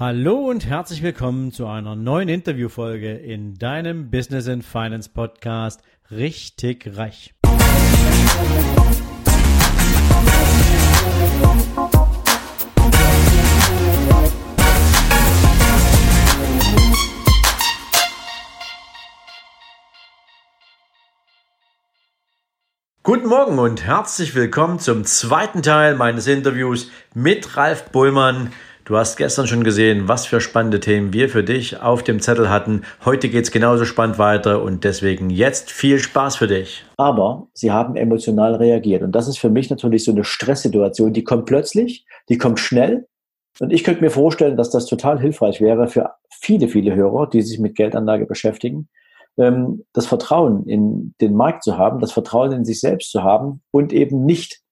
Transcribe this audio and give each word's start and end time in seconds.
Hallo 0.00 0.48
und 0.48 0.64
herzlich 0.64 1.02
willkommen 1.02 1.50
zu 1.50 1.66
einer 1.66 1.96
neuen 1.96 2.28
Interviewfolge 2.28 3.14
in 3.14 3.56
deinem 3.56 4.12
Business 4.12 4.46
and 4.46 4.64
Finance 4.64 5.10
Podcast 5.12 5.82
Richtig 6.12 6.96
Reich. 6.96 7.34
Guten 23.02 23.26
Morgen 23.26 23.58
und 23.58 23.84
herzlich 23.84 24.36
willkommen 24.36 24.78
zum 24.78 25.04
zweiten 25.04 25.64
Teil 25.64 25.96
meines 25.96 26.28
Interviews 26.28 26.88
mit 27.14 27.56
Ralf 27.56 27.90
Bullmann. 27.90 28.52
Du 28.88 28.96
hast 28.96 29.18
gestern 29.18 29.46
schon 29.46 29.64
gesehen, 29.64 30.08
was 30.08 30.24
für 30.24 30.40
spannende 30.40 30.80
Themen 30.80 31.12
wir 31.12 31.28
für 31.28 31.44
dich 31.44 31.82
auf 31.82 32.02
dem 32.02 32.20
Zettel 32.20 32.48
hatten. 32.48 32.84
Heute 33.04 33.28
geht 33.28 33.44
es 33.44 33.50
genauso 33.50 33.84
spannend 33.84 34.18
weiter 34.18 34.62
und 34.62 34.82
deswegen 34.82 35.28
jetzt 35.28 35.70
viel 35.70 35.98
Spaß 35.98 36.36
für 36.36 36.46
dich. 36.46 36.86
Aber 36.96 37.48
sie 37.52 37.70
haben 37.70 37.96
emotional 37.96 38.54
reagiert 38.54 39.02
und 39.02 39.12
das 39.12 39.28
ist 39.28 39.38
für 39.38 39.50
mich 39.50 39.68
natürlich 39.68 40.04
so 40.04 40.12
eine 40.12 40.24
Stresssituation, 40.24 41.12
die 41.12 41.22
kommt 41.22 41.44
plötzlich, 41.44 42.06
die 42.30 42.38
kommt 42.38 42.60
schnell 42.60 43.06
und 43.60 43.74
ich 43.74 43.84
könnte 43.84 44.00
mir 44.00 44.08
vorstellen, 44.08 44.56
dass 44.56 44.70
das 44.70 44.86
total 44.86 45.20
hilfreich 45.20 45.60
wäre 45.60 45.86
für 45.88 46.12
viele, 46.30 46.66
viele 46.68 46.94
Hörer, 46.94 47.28
die 47.28 47.42
sich 47.42 47.58
mit 47.58 47.76
Geldanlage 47.76 48.24
beschäftigen, 48.24 48.88
ähm, 49.36 49.84
das 49.92 50.06
Vertrauen 50.06 50.64
in 50.66 51.14
den 51.20 51.34
Markt 51.34 51.62
zu 51.62 51.76
haben, 51.76 52.00
das 52.00 52.12
Vertrauen 52.12 52.52
in 52.52 52.64
sich 52.64 52.80
selbst 52.80 53.10
zu 53.10 53.22
haben 53.22 53.60
und 53.70 53.92
eben 53.92 54.24
nicht 54.24 54.62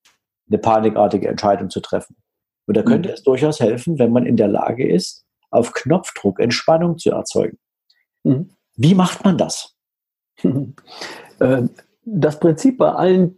eine 0.48 0.56
panikartige 0.56 1.28
Entscheidung 1.28 1.68
zu 1.68 1.80
treffen. 1.80 2.16
Und 2.66 2.76
da 2.76 2.82
könnte 2.82 3.08
mhm. 3.08 3.14
es 3.14 3.22
durchaus 3.22 3.60
helfen, 3.60 3.98
wenn 3.98 4.12
man 4.12 4.26
in 4.26 4.36
der 4.36 4.48
Lage 4.48 4.88
ist, 4.88 5.24
auf 5.50 5.72
Knopfdruck 5.72 6.40
Entspannung 6.40 6.98
zu 6.98 7.10
erzeugen. 7.10 7.58
Mhm. 8.24 8.50
Wie 8.76 8.94
macht 8.94 9.24
man 9.24 9.38
das? 9.38 9.74
Äh, 11.38 11.64
das 12.06 12.40
Prinzip 12.40 12.78
bei 12.78 12.90
allen 12.90 13.36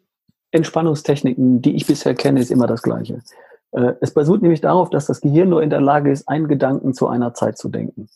Entspannungstechniken, 0.52 1.60
die 1.60 1.74
ich 1.74 1.84
bisher 1.84 2.14
kenne, 2.14 2.38
ist 2.38 2.52
immer 2.52 2.68
das 2.68 2.82
gleiche. 2.82 3.22
Äh, 3.72 3.94
es 4.00 4.14
basiert 4.14 4.40
nämlich 4.40 4.60
darauf, 4.60 4.90
dass 4.90 5.06
das 5.06 5.20
Gehirn 5.20 5.48
nur 5.48 5.64
in 5.64 5.70
der 5.70 5.80
Lage 5.80 6.12
ist, 6.12 6.28
einen 6.28 6.46
Gedanken 6.46 6.94
zu 6.94 7.08
einer 7.08 7.34
Zeit 7.34 7.58
zu 7.58 7.68
denken. 7.68 8.08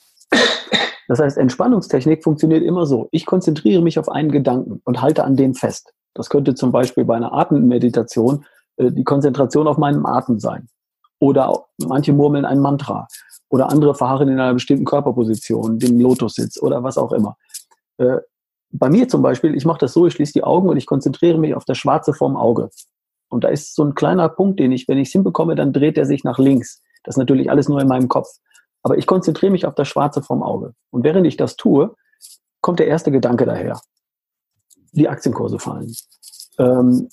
Das 1.08 1.18
heißt, 1.18 1.36
Entspannungstechnik 1.36 2.22
funktioniert 2.22 2.62
immer 2.62 2.86
so. 2.86 3.08
Ich 3.10 3.26
konzentriere 3.26 3.82
mich 3.82 3.98
auf 3.98 4.08
einen 4.08 4.30
Gedanken 4.30 4.80
und 4.84 5.02
halte 5.02 5.24
an 5.24 5.36
dem 5.36 5.54
fest. 5.54 5.92
Das 6.14 6.30
könnte 6.30 6.54
zum 6.54 6.72
Beispiel 6.72 7.04
bei 7.04 7.16
einer 7.16 7.32
Atemmeditation 7.32 8.44
äh, 8.76 8.90
die 8.90 9.04
Konzentration 9.04 9.66
auf 9.66 9.78
meinem 9.78 10.06
Atem 10.06 10.38
sein. 10.38 10.68
Oder 11.22 11.66
manche 11.78 12.12
murmeln 12.12 12.44
ein 12.44 12.58
Mantra. 12.58 13.06
Oder 13.48 13.70
andere 13.70 13.94
verharren 13.94 14.28
in 14.28 14.40
einer 14.40 14.54
bestimmten 14.54 14.84
Körperposition, 14.84 15.78
den 15.78 16.00
Lotussitz 16.00 16.60
oder 16.60 16.82
was 16.82 16.98
auch 16.98 17.12
immer. 17.12 17.36
Äh, 17.98 18.16
bei 18.72 18.90
mir 18.90 19.06
zum 19.06 19.22
Beispiel, 19.22 19.54
ich 19.54 19.64
mache 19.64 19.78
das 19.78 19.92
so, 19.92 20.04
ich 20.04 20.14
schließe 20.14 20.32
die 20.32 20.42
Augen 20.42 20.68
und 20.68 20.76
ich 20.76 20.86
konzentriere 20.86 21.38
mich 21.38 21.54
auf 21.54 21.64
das 21.64 21.78
Schwarze 21.78 22.12
vorm 22.12 22.36
Auge. 22.36 22.70
Und 23.28 23.44
da 23.44 23.48
ist 23.50 23.76
so 23.76 23.84
ein 23.84 23.94
kleiner 23.94 24.28
Punkt, 24.30 24.58
den 24.58 24.72
ich, 24.72 24.88
wenn 24.88 24.98
ich 24.98 25.08
es 25.08 25.12
hinbekomme, 25.12 25.54
dann 25.54 25.72
dreht 25.72 25.96
er 25.96 26.06
sich 26.06 26.24
nach 26.24 26.40
links. 26.40 26.82
Das 27.04 27.14
ist 27.14 27.18
natürlich 27.18 27.52
alles 27.52 27.68
nur 27.68 27.80
in 27.80 27.86
meinem 27.86 28.08
Kopf. 28.08 28.26
Aber 28.82 28.98
ich 28.98 29.06
konzentriere 29.06 29.52
mich 29.52 29.64
auf 29.64 29.76
das 29.76 29.86
Schwarze 29.86 30.22
vorm 30.22 30.42
Auge. 30.42 30.74
Und 30.90 31.04
während 31.04 31.24
ich 31.24 31.36
das 31.36 31.54
tue, 31.54 31.94
kommt 32.62 32.80
der 32.80 32.88
erste 32.88 33.12
Gedanke 33.12 33.46
daher. 33.46 33.80
Die 34.90 35.08
Aktienkurse 35.08 35.60
fallen. 35.60 35.94
Ähm, 36.58 37.08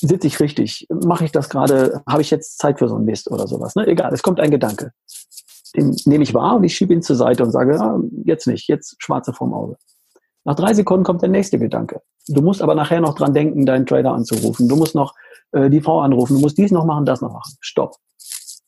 sitze 0.00 0.26
ich 0.26 0.40
richtig? 0.40 0.86
Mache 1.04 1.24
ich 1.24 1.32
das 1.32 1.48
gerade? 1.48 2.02
Habe 2.08 2.22
ich 2.22 2.30
jetzt 2.30 2.58
Zeit 2.58 2.78
für 2.78 2.88
so 2.88 2.96
einen 2.96 3.04
Mist 3.04 3.30
oder 3.30 3.46
sowas? 3.46 3.74
Ne? 3.74 3.86
Egal, 3.86 4.12
es 4.12 4.22
kommt 4.22 4.40
ein 4.40 4.50
Gedanke. 4.50 4.92
Den 5.74 5.96
nehme 6.04 6.24
ich 6.24 6.34
wahr 6.34 6.56
und 6.56 6.64
ich 6.64 6.74
schiebe 6.74 6.92
ihn 6.92 7.02
zur 7.02 7.16
Seite 7.16 7.42
und 7.44 7.50
sage, 7.50 7.78
ah, 7.80 7.98
jetzt 8.24 8.46
nicht, 8.46 8.68
jetzt 8.68 8.96
schwarze 8.98 9.32
vorm 9.32 9.52
Auge. 9.52 9.76
Nach 10.44 10.54
drei 10.54 10.72
Sekunden 10.74 11.04
kommt 11.04 11.22
der 11.22 11.28
nächste 11.28 11.58
Gedanke. 11.58 12.00
Du 12.28 12.40
musst 12.40 12.62
aber 12.62 12.74
nachher 12.74 13.00
noch 13.00 13.14
dran 13.14 13.34
denken, 13.34 13.66
deinen 13.66 13.84
Trader 13.84 14.12
anzurufen. 14.12 14.68
Du 14.68 14.76
musst 14.76 14.94
noch 14.94 15.14
äh, 15.52 15.68
die 15.70 15.80
Frau 15.80 16.00
anrufen. 16.00 16.36
Du 16.36 16.40
musst 16.40 16.58
dies 16.58 16.70
noch 16.70 16.84
machen, 16.84 17.04
das 17.04 17.20
noch 17.20 17.32
machen. 17.32 17.54
Stopp. 17.60 17.96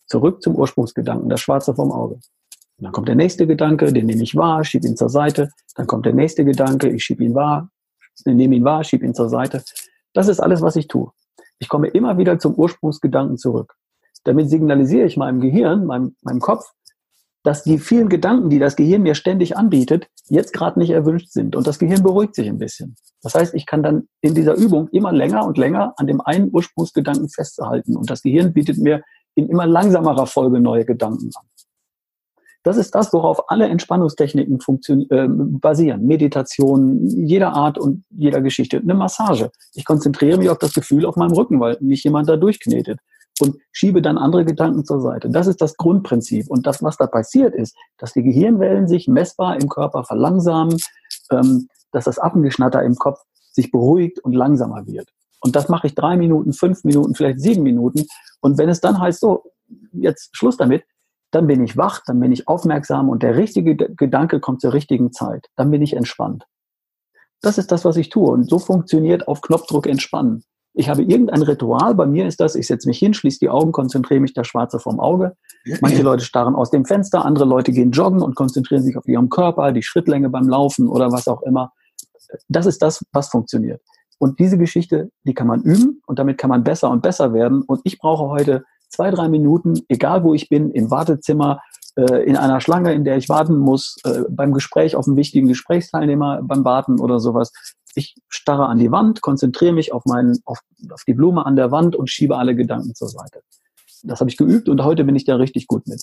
Zurück 0.07 0.43
zum 0.43 0.57
Ursprungsgedanken, 0.57 1.29
das 1.29 1.41
Schwarze 1.41 1.75
vorm 1.75 1.93
Auge. 1.93 2.15
Und 2.15 2.85
dann 2.85 2.93
kommt 2.93 3.09
der 3.09 3.15
nächste 3.15 3.47
Gedanke, 3.47 3.93
den 3.93 4.07
nehme 4.07 4.23
ich 4.23 4.37
wahr, 4.37 4.65
schiebe 4.65 4.87
ihn 4.87 4.97
zur 4.97 5.09
Seite. 5.09 5.51
Dann 5.75 5.87
kommt 5.87 6.07
der 6.07 6.15
nächste 6.15 6.45
Gedanke, 6.45 6.89
ich 6.89 7.05
schiebe 7.05 7.25
ihn 7.25 7.35
wahr, 7.35 7.71
nehme 8.25 8.55
ihn 8.55 8.65
wahr, 8.65 8.85
schiebe 8.85 9.05
ihn 9.05 9.15
zur 9.15 9.29
Seite. 9.29 9.63
Das 10.15 10.29
ist 10.29 10.41
alles, 10.41 10.63
was 10.63 10.77
ich 10.77 10.89
tue. 10.89 11.11
Ich 11.59 11.69
komme 11.69 11.89
immer 11.89 12.19
wieder 12.19 12.39
zum 12.39 12.55
Ursprungsgedanken 12.55 13.37
zurück. 13.37 13.75
Damit 14.25 14.51
signalisiere 14.51 15.07
ich 15.07 15.17
meinem 15.17 15.41
Gehirn, 15.41 15.87
meinem, 15.87 16.17
meinem 16.23 16.41
Kopf, 16.41 16.73
dass 17.45 17.63
die 17.63 17.79
vielen 17.79 18.09
Gedanken, 18.09 18.51
die 18.51 18.59
das 18.59 18.77
Gehirn 18.77 19.03
mir 19.03 19.15
ständig 19.15 19.57
anbietet, 19.57 20.09
jetzt 20.29 20.53
gerade 20.53 20.79
nicht 20.79 20.91
erwünscht 20.91 21.31
sind. 21.31 21.57
Und 21.57 21.67
das 21.67 21.79
Gehirn 21.79 22.03
beruhigt 22.03 22.35
sich 22.35 22.49
ein 22.49 22.59
bisschen. 22.59 22.97
Das 23.23 23.35
heißt, 23.35 23.55
ich 23.55 23.65
kann 23.65 23.83
dann 23.83 24.09
in 24.21 24.35
dieser 24.35 24.55
Übung 24.55 24.89
immer 24.89 25.13
länger 25.13 25.47
und 25.47 25.57
länger 25.57 25.95
an 25.97 26.07
dem 26.07 26.21
einen 26.21 26.51
Ursprungsgedanken 26.53 27.29
festhalten. 27.29 27.97
Und 27.97 28.11
das 28.11 28.23
Gehirn 28.23 28.53
bietet 28.53 28.79
mir 28.79 29.03
in 29.35 29.49
immer 29.49 29.67
langsamerer 29.67 30.27
Folge 30.27 30.61
neue 30.61 30.85
Gedanken 30.85 31.31
an. 31.35 31.47
Das 32.65 32.77
ist 32.77 32.95
das, 32.95 33.13
worauf 33.13 33.51
alle 33.51 33.69
Entspannungstechniken 33.69 34.59
äh, 35.11 35.29
basieren. 35.29 36.07
Meditation 36.07 37.07
jeder 37.07 37.55
Art 37.55 37.79
und 37.79 38.05
jeder 38.11 38.41
Geschichte. 38.41 38.79
Eine 38.79 38.95
Massage. 38.95 39.51
Ich 39.75 39.85
konzentriere 39.85 40.39
mich 40.39 40.51
auf 40.51 40.59
das 40.59 40.75
Gefühl 40.75 41.07
auf 41.07 41.17
meinem 41.17 41.33
Rücken, 41.33 41.61
weil 41.61 41.77
mich 41.81 42.05
jemand 42.05 42.29
da 42.29 42.37
durchknetet 42.37 42.99
und 43.41 43.57
schiebe 43.73 44.03
dann 44.03 44.19
andere 44.19 44.45
Gedanken 44.45 44.85
zur 44.85 45.01
Seite. 45.01 45.31
Das 45.31 45.47
ist 45.47 45.61
das 45.61 45.77
Grundprinzip. 45.77 46.51
Und 46.51 46.67
das, 46.67 46.83
was 46.83 46.97
da 46.97 47.07
passiert 47.07 47.55
ist, 47.55 47.77
dass 47.97 48.13
die 48.13 48.23
Gehirnwellen 48.23 48.89
sich 48.89 49.09
messbar 49.09 49.61
im 49.61 49.69
Körper 49.69 50.05
verlangsamen, 50.05 50.79
ähm, 51.31 51.69
dass 51.93 52.05
das 52.05 52.19
Affengeschnatter 52.19 52.83
im 52.83 52.97
Kopf 52.97 53.21
sich 53.53 53.71
beruhigt 53.71 54.19
und 54.21 54.33
langsamer 54.33 54.87
wird. 54.87 55.09
Und 55.41 55.57
das 55.57 55.69
mache 55.69 55.87
ich 55.87 55.95
drei 55.95 56.17
Minuten, 56.17 56.53
fünf 56.53 56.85
Minuten, 56.85 57.15
vielleicht 57.15 57.41
sieben 57.41 57.63
Minuten. 57.63 58.07
Und 58.41 58.59
wenn 58.59 58.69
es 58.69 58.81
dann 58.81 59.01
heißt, 59.01 59.21
so, 59.21 59.45
jetzt 59.93 60.31
Schluss 60.37 60.57
damit, 60.57 60.85
dann 61.31 61.47
bin 61.47 61.63
ich 61.63 61.77
wach, 61.77 62.01
dann 62.07 62.21
bin 62.21 62.33
ich 62.33 62.49
aufmerksam 62.49 63.09
und 63.09 63.23
der 63.23 63.37
richtige 63.37 63.77
Gedanke 63.77 64.41
kommt 64.41 64.61
zur 64.61 64.73
richtigen 64.73 65.13
Zeit. 65.13 65.47
Dann 65.57 65.71
bin 65.71 65.83
ich 65.83 65.95
entspannt. 65.95 66.45
Das 67.41 67.59
ist 67.59 67.71
das, 67.71 67.85
was 67.85 67.97
ich 67.97 68.09
tue. 68.09 68.31
Und 68.31 68.49
so 68.49 68.59
funktioniert 68.59 69.29
auf 69.29 69.41
Knopfdruck 69.43 69.87
entspannen. 69.87 70.43
Ich 70.75 70.89
habe 70.89 71.03
irgendein 71.03 71.43
Ritual, 71.43 71.95
bei 71.95 72.07
mir 72.07 72.27
ist 72.27 72.41
das, 72.41 72.55
ich 72.55 72.67
setze 72.67 72.89
mich 72.89 72.99
hin, 72.99 73.13
schließe 73.13 73.39
die 73.41 73.49
Augen, 73.49 73.73
konzentriere 73.73 74.21
mich 74.21 74.33
das 74.33 74.47
Schwarze 74.47 74.79
vom 74.79 75.01
Auge. 75.01 75.35
Manche 75.81 76.03
Leute 76.03 76.25
starren 76.25 76.55
aus 76.55 76.71
dem 76.71 76.85
Fenster, 76.85 77.25
andere 77.25 77.47
Leute 77.47 77.73
gehen 77.73 77.91
joggen 77.91 78.23
und 78.23 78.37
konzentrieren 78.37 78.83
sich 78.83 78.97
auf 78.97 79.07
ihrem 79.09 79.29
Körper, 79.29 79.73
die 79.73 79.83
Schrittlänge 79.83 80.31
beim 80.31 80.49
Laufen 80.49 80.89
oder 80.89 81.11
was 81.11 81.27
auch 81.27 81.43
immer. 81.43 81.73
Das 82.49 82.67
ist 82.67 82.81
das, 82.81 83.05
was 83.13 83.29
funktioniert. 83.29 83.83
Und 84.19 84.39
diese 84.39 84.59
Geschichte, 84.59 85.11
die 85.25 85.35
kann 85.35 85.47
man 85.47 85.63
üben 85.63 86.01
und 86.07 86.19
damit 86.19 86.39
kann 86.39 86.51
man 86.51 86.65
besser 86.65 86.91
und 86.91 87.03
besser 87.03 87.33
werden. 87.33 87.63
Und 87.63 87.81
ich 87.85 87.99
brauche 87.99 88.29
heute 88.29 88.65
zwei, 88.89 89.11
drei 89.11 89.29
Minuten, 89.29 89.81
egal 89.89 90.25
wo 90.25 90.35
ich 90.35 90.49
bin, 90.49 90.71
im 90.71 90.91
Wartezimmer, 90.91 91.61
äh, 91.97 92.25
in 92.25 92.37
einer 92.37 92.61
Schlange, 92.61 92.93
in 92.95 93.05
der 93.05 93.17
ich 93.17 93.29
warten 93.29 93.59
muss, 93.59 93.97
äh, 94.05 94.23
beim 94.31 94.53
Gespräch 94.53 94.95
auf 94.95 95.07
einen 95.07 95.17
wichtigen 95.17 95.49
Gesprächsteilnehmer, 95.49 96.41
beim 96.43 96.65
Warten 96.65 97.01
oder 97.01 97.19
sowas. 97.19 97.53
Ich 97.95 98.15
starre 98.29 98.67
an 98.67 98.79
die 98.79 98.93
Wand, 98.93 99.21
konzentriere 99.21 99.73
mich 99.73 99.93
auf, 99.93 100.05
meinen, 100.05 100.39
auf, 100.45 100.61
auf 100.91 101.03
die 101.07 101.15
Blume 101.15 101.45
an 101.45 101.57
der 101.57 101.73
Wand 101.73 101.97
und 101.97 102.09
schiebe 102.09 102.37
alle 102.37 102.55
Gedanken 102.55 102.95
zur 102.95 103.09
Seite. 103.09 103.43
Das 104.05 104.21
habe 104.21 104.31
ich 104.31 104.37
geübt 104.37 104.69
und 104.69 104.85
heute 104.85 105.05
bin 105.05 105.17
ich 105.17 105.25
da 105.25 105.37
richtig 105.37 105.67
gut 105.67 105.89
mit. 105.89 106.01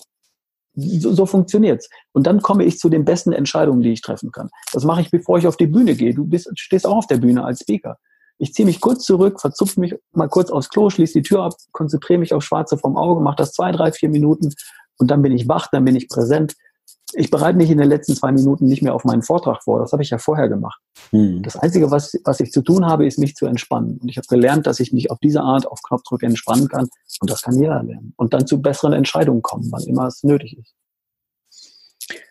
So, 0.74 1.12
so 1.12 1.24
funktioniert's. 1.24 1.88
Und 2.12 2.26
dann 2.26 2.42
komme 2.42 2.64
ich 2.64 2.78
zu 2.78 2.90
den 2.90 3.06
besten 3.06 3.32
Entscheidungen, 3.32 3.80
die 3.80 3.92
ich 3.92 4.02
treffen 4.02 4.30
kann. 4.30 4.50
Das 4.74 4.84
mache 4.84 5.00
ich, 5.00 5.10
bevor 5.10 5.38
ich 5.38 5.46
auf 5.46 5.56
die 5.56 5.66
Bühne 5.66 5.94
gehe. 5.94 6.12
Du 6.12 6.26
bist, 6.26 6.50
stehst 6.58 6.86
auch 6.86 6.98
auf 6.98 7.06
der 7.06 7.16
Bühne 7.16 7.44
als 7.44 7.60
Speaker. 7.60 7.96
Ich 8.38 8.52
ziehe 8.52 8.66
mich 8.66 8.80
kurz 8.80 9.04
zurück, 9.04 9.40
verzupfe 9.40 9.80
mich 9.80 9.94
mal 10.12 10.28
kurz 10.28 10.50
aufs 10.50 10.68
Klo, 10.68 10.90
schließe 10.90 11.14
die 11.14 11.22
Tür 11.22 11.44
ab, 11.44 11.54
konzentriere 11.72 12.18
mich 12.18 12.34
auf 12.34 12.42
Schwarze 12.42 12.76
vom 12.76 12.96
Auge, 12.96 13.22
mache 13.22 13.36
das 13.36 13.52
zwei, 13.52 13.72
drei, 13.72 13.92
vier 13.92 14.10
Minuten 14.10 14.52
und 14.98 15.10
dann 15.10 15.22
bin 15.22 15.32
ich 15.32 15.48
wach, 15.48 15.68
dann 15.70 15.84
bin 15.84 15.96
ich 15.96 16.08
präsent. 16.08 16.54
Ich 17.12 17.30
bereite 17.30 17.56
mich 17.56 17.70
in 17.70 17.78
den 17.78 17.88
letzten 17.88 18.14
zwei 18.16 18.32
Minuten 18.32 18.66
nicht 18.66 18.82
mehr 18.82 18.94
auf 18.94 19.04
meinen 19.04 19.22
Vortrag 19.22 19.62
vor. 19.62 19.78
Das 19.78 19.92
habe 19.92 20.02
ich 20.02 20.10
ja 20.10 20.18
vorher 20.18 20.48
gemacht. 20.48 20.80
Hm. 21.10 21.42
Das 21.42 21.56
Einzige, 21.56 21.90
was, 21.90 22.18
was 22.24 22.40
ich 22.40 22.50
zu 22.50 22.62
tun 22.62 22.84
habe, 22.84 23.06
ist, 23.06 23.18
mich 23.18 23.36
zu 23.36 23.46
entspannen. 23.46 23.98
Und 23.98 24.08
ich 24.08 24.16
habe 24.16 24.26
gelernt, 24.26 24.66
dass 24.66 24.80
ich 24.80 24.92
mich 24.92 25.10
auf 25.10 25.18
diese 25.20 25.40
Art 25.40 25.66
auf 25.66 25.80
Knopfdruck 25.82 26.22
entspannen 26.24 26.68
kann. 26.68 26.88
Und 27.20 27.30
das 27.30 27.42
kann 27.42 27.56
jeder 27.56 27.82
lernen. 27.82 28.12
Und 28.16 28.34
dann 28.34 28.46
zu 28.46 28.60
besseren 28.60 28.92
Entscheidungen 28.92 29.40
kommen, 29.40 29.68
wann 29.70 29.84
immer 29.84 30.06
es 30.08 30.24
nötig 30.24 30.58
ist. 30.58 30.74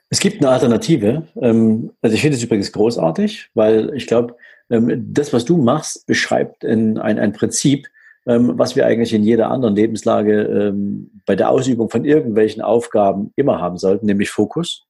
Es 0.10 0.20
gibt 0.20 0.42
eine 0.42 0.52
Alternative. 0.52 1.28
Ähm, 1.42 1.92
also 2.02 2.16
ich 2.16 2.22
finde 2.22 2.38
es 2.38 2.44
übrigens 2.44 2.72
großartig, 2.72 3.50
weil 3.54 3.94
ich 3.96 4.08
glaube, 4.08 4.36
ähm, 4.70 5.14
das, 5.14 5.34
was 5.34 5.46
du 5.46 5.58
machst, 5.58 6.06
beschreibt 6.06 6.64
ein, 6.64 6.98
ein, 6.98 7.20
ein 7.20 7.34
Prinzip, 7.34 7.88
ähm, 8.28 8.54
was 8.58 8.76
wir 8.76 8.86
eigentlich 8.86 9.14
in 9.14 9.24
jeder 9.24 9.50
anderen 9.50 9.76
Lebenslage 9.76 10.74
bei 11.26 11.36
der 11.36 11.50
Ausübung 11.50 11.90
von 11.90 12.06
irgendwelchen 12.06 12.62
Aufgaben 12.62 13.32
immer 13.36 13.60
haben 13.60 13.78
sollten, 13.78 14.06
nämlich 14.06 14.30
Fokus. 14.30 14.86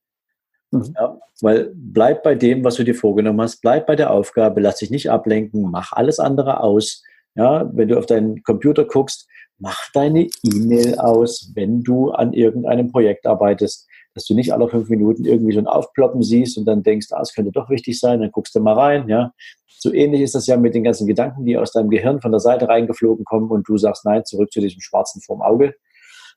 Mhm. 0.71 0.93
Ja, 0.97 1.19
weil 1.41 1.71
bleib 1.73 2.23
bei 2.23 2.35
dem, 2.35 2.63
was 2.63 2.75
du 2.75 2.83
dir 2.83 2.95
vorgenommen 2.95 3.41
hast, 3.41 3.61
bleib 3.61 3.87
bei 3.87 3.95
der 3.95 4.11
Aufgabe, 4.11 4.61
lass 4.61 4.77
dich 4.77 4.89
nicht 4.89 5.09
ablenken, 5.09 5.69
mach 5.69 5.91
alles 5.93 6.19
andere 6.19 6.61
aus. 6.61 7.03
Ja, 7.35 7.69
wenn 7.73 7.89
du 7.89 7.97
auf 7.97 8.05
deinen 8.05 8.43
Computer 8.43 8.85
guckst, 8.85 9.27
mach 9.57 9.91
deine 9.93 10.27
E-Mail 10.43 10.99
aus, 10.99 11.51
wenn 11.53 11.83
du 11.83 12.11
an 12.11 12.33
irgendeinem 12.33 12.91
Projekt 12.91 13.25
arbeitest. 13.25 13.87
Dass 14.15 14.25
du 14.25 14.33
nicht 14.33 14.53
alle 14.53 14.67
fünf 14.69 14.89
Minuten 14.89 15.25
irgendwie 15.25 15.53
so 15.53 15.59
ein 15.59 15.67
Aufploppen 15.67 16.23
siehst 16.23 16.57
und 16.57 16.65
dann 16.65 16.83
denkst, 16.83 17.07
ah, 17.11 17.21
es 17.21 17.33
könnte 17.33 17.51
doch 17.51 17.69
wichtig 17.69 17.99
sein, 17.99 18.21
dann 18.21 18.31
guckst 18.31 18.55
du 18.55 18.61
mal 18.61 18.73
rein, 18.73 19.07
ja. 19.09 19.33
So 19.77 19.93
ähnlich 19.93 20.21
ist 20.21 20.33
das 20.33 20.47
ja 20.47 20.57
mit 20.57 20.73
den 20.73 20.83
ganzen 20.83 21.05
Gedanken, 21.05 21.45
die 21.45 21.57
aus 21.57 21.73
deinem 21.73 21.89
Gehirn 21.89 22.21
von 22.21 22.31
der 22.31 22.39
Seite 22.39 22.67
reingeflogen 22.67 23.25
kommen 23.25 23.51
und 23.51 23.67
du 23.67 23.77
sagst, 23.77 24.05
nein, 24.05 24.23
zurück 24.25 24.51
zu 24.51 24.61
diesem 24.61 24.81
schwarzen 24.81 25.21
vorm 25.21 25.41
Auge. 25.41 25.75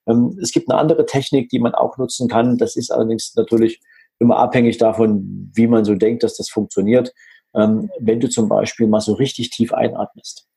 Ähm, 0.08 0.36
es 0.42 0.50
gibt 0.50 0.68
eine 0.68 0.78
andere 0.78 1.06
Technik, 1.06 1.48
die 1.50 1.60
man 1.60 1.74
auch 1.74 1.96
nutzen 1.98 2.28
kann. 2.28 2.58
Das 2.58 2.74
ist 2.76 2.90
allerdings 2.90 3.34
natürlich 3.36 3.80
immer 4.18 4.36
abhängig 4.38 4.78
davon, 4.78 5.50
wie 5.54 5.68
man 5.68 5.84
so 5.84 5.94
denkt, 5.94 6.24
dass 6.24 6.36
das 6.36 6.50
funktioniert. 6.50 7.14
Ähm, 7.54 7.90
wenn 8.00 8.18
du 8.18 8.28
zum 8.28 8.48
Beispiel 8.48 8.88
mal 8.88 9.00
so 9.00 9.14
richtig 9.14 9.50
tief 9.50 9.72
einatmest 9.72 10.48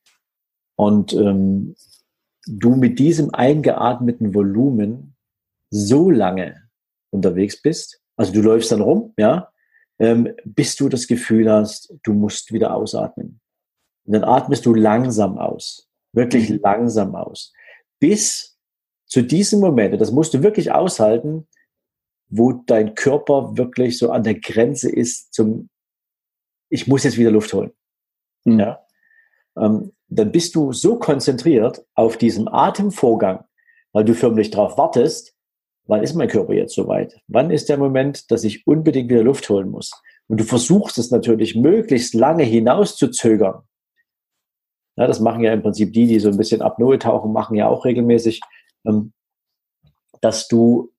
und 0.76 1.14
ähm, 1.14 1.76
du 2.48 2.76
mit 2.76 2.98
diesem 2.98 3.34
eingeatmeten 3.34 4.34
Volumen 4.34 5.16
so 5.70 6.10
lange 6.10 6.62
unterwegs 7.12 7.62
bist, 7.62 8.02
also 8.18 8.34
du 8.34 8.42
läufst 8.42 8.72
dann 8.72 8.82
rum, 8.82 9.14
ja, 9.18 9.52
ähm, 10.00 10.34
bis 10.44 10.76
du 10.76 10.90
das 10.90 11.08
Gefühl 11.08 11.52
hast, 11.52 11.94
du 12.04 12.14
musst 12.14 12.52
wieder 12.52 12.76
ausatmen. 12.76 13.40
Und 14.06 14.14
dann 14.14 14.24
atmest 14.24 14.66
du 14.66 14.74
langsam 14.74 15.38
aus, 15.38 15.88
wirklich 16.14 16.50
mhm. 16.50 16.60
langsam 16.64 17.16
aus, 17.16 17.54
bis 18.00 18.58
zu 19.06 19.22
diesem 19.22 19.60
Moment, 19.60 19.94
und 19.94 20.00
das 20.00 20.12
musst 20.12 20.34
du 20.34 20.42
wirklich 20.42 20.72
aushalten, 20.72 21.48
wo 22.30 22.54
dein 22.54 22.96
Körper 22.96 23.58
wirklich 23.58 23.98
so 23.98 24.10
an 24.10 24.24
der 24.24 24.40
Grenze 24.40 24.90
ist 24.90 25.34
zum, 25.34 25.70
ich 26.70 26.88
muss 26.88 27.04
jetzt 27.04 27.18
wieder 27.18 27.32
Luft 27.32 27.54
holen. 27.54 27.72
Mhm. 28.46 28.60
Ja? 28.60 28.86
Ähm, 29.58 29.92
dann 30.08 30.32
bist 30.32 30.56
du 30.56 30.74
so 30.74 30.98
konzentriert 30.98 31.86
auf 31.94 32.18
diesen 32.18 32.48
Atemvorgang, 32.48 33.44
weil 33.92 34.06
du 34.06 34.14
förmlich 34.14 34.50
darauf 34.50 34.78
wartest, 34.78 35.36
wann 35.92 36.04
ist 36.04 36.14
mein 36.14 36.30
Körper 36.30 36.54
jetzt 36.54 36.74
soweit? 36.74 37.20
Wann 37.28 37.52
ist 37.52 37.68
der 37.68 37.78
Moment, 37.78 38.32
dass 38.32 38.46
ich 38.46 38.66
unbedingt 38.66 39.10
wieder 39.10 39.24
Luft 39.24 39.50
holen 39.50 39.70
muss? 39.70 39.92
Und 40.30 40.40
du 40.40 40.46
versuchst 40.46 40.98
es 40.98 41.12
natürlich 41.12 41.54
möglichst 41.54 42.14
lange 42.14 42.44
hinaus 42.44 42.96
zu 42.96 43.10
zögern. 43.10 43.64
Ja, 44.96 45.06
das 45.06 45.20
machen 45.20 45.44
ja 45.44 45.52
im 45.52 45.62
Prinzip 45.62 45.92
die, 45.92 46.08
die 46.08 46.20
so 46.20 46.30
ein 46.30 46.38
bisschen 46.38 46.62
Apnoe 46.62 46.98
tauchen, 46.98 47.34
machen 47.34 47.58
ja 47.58 47.68
auch 47.68 47.84
regelmäßig, 47.84 48.40
ähm, 48.88 49.12
dass 50.22 50.48
du 50.48 50.94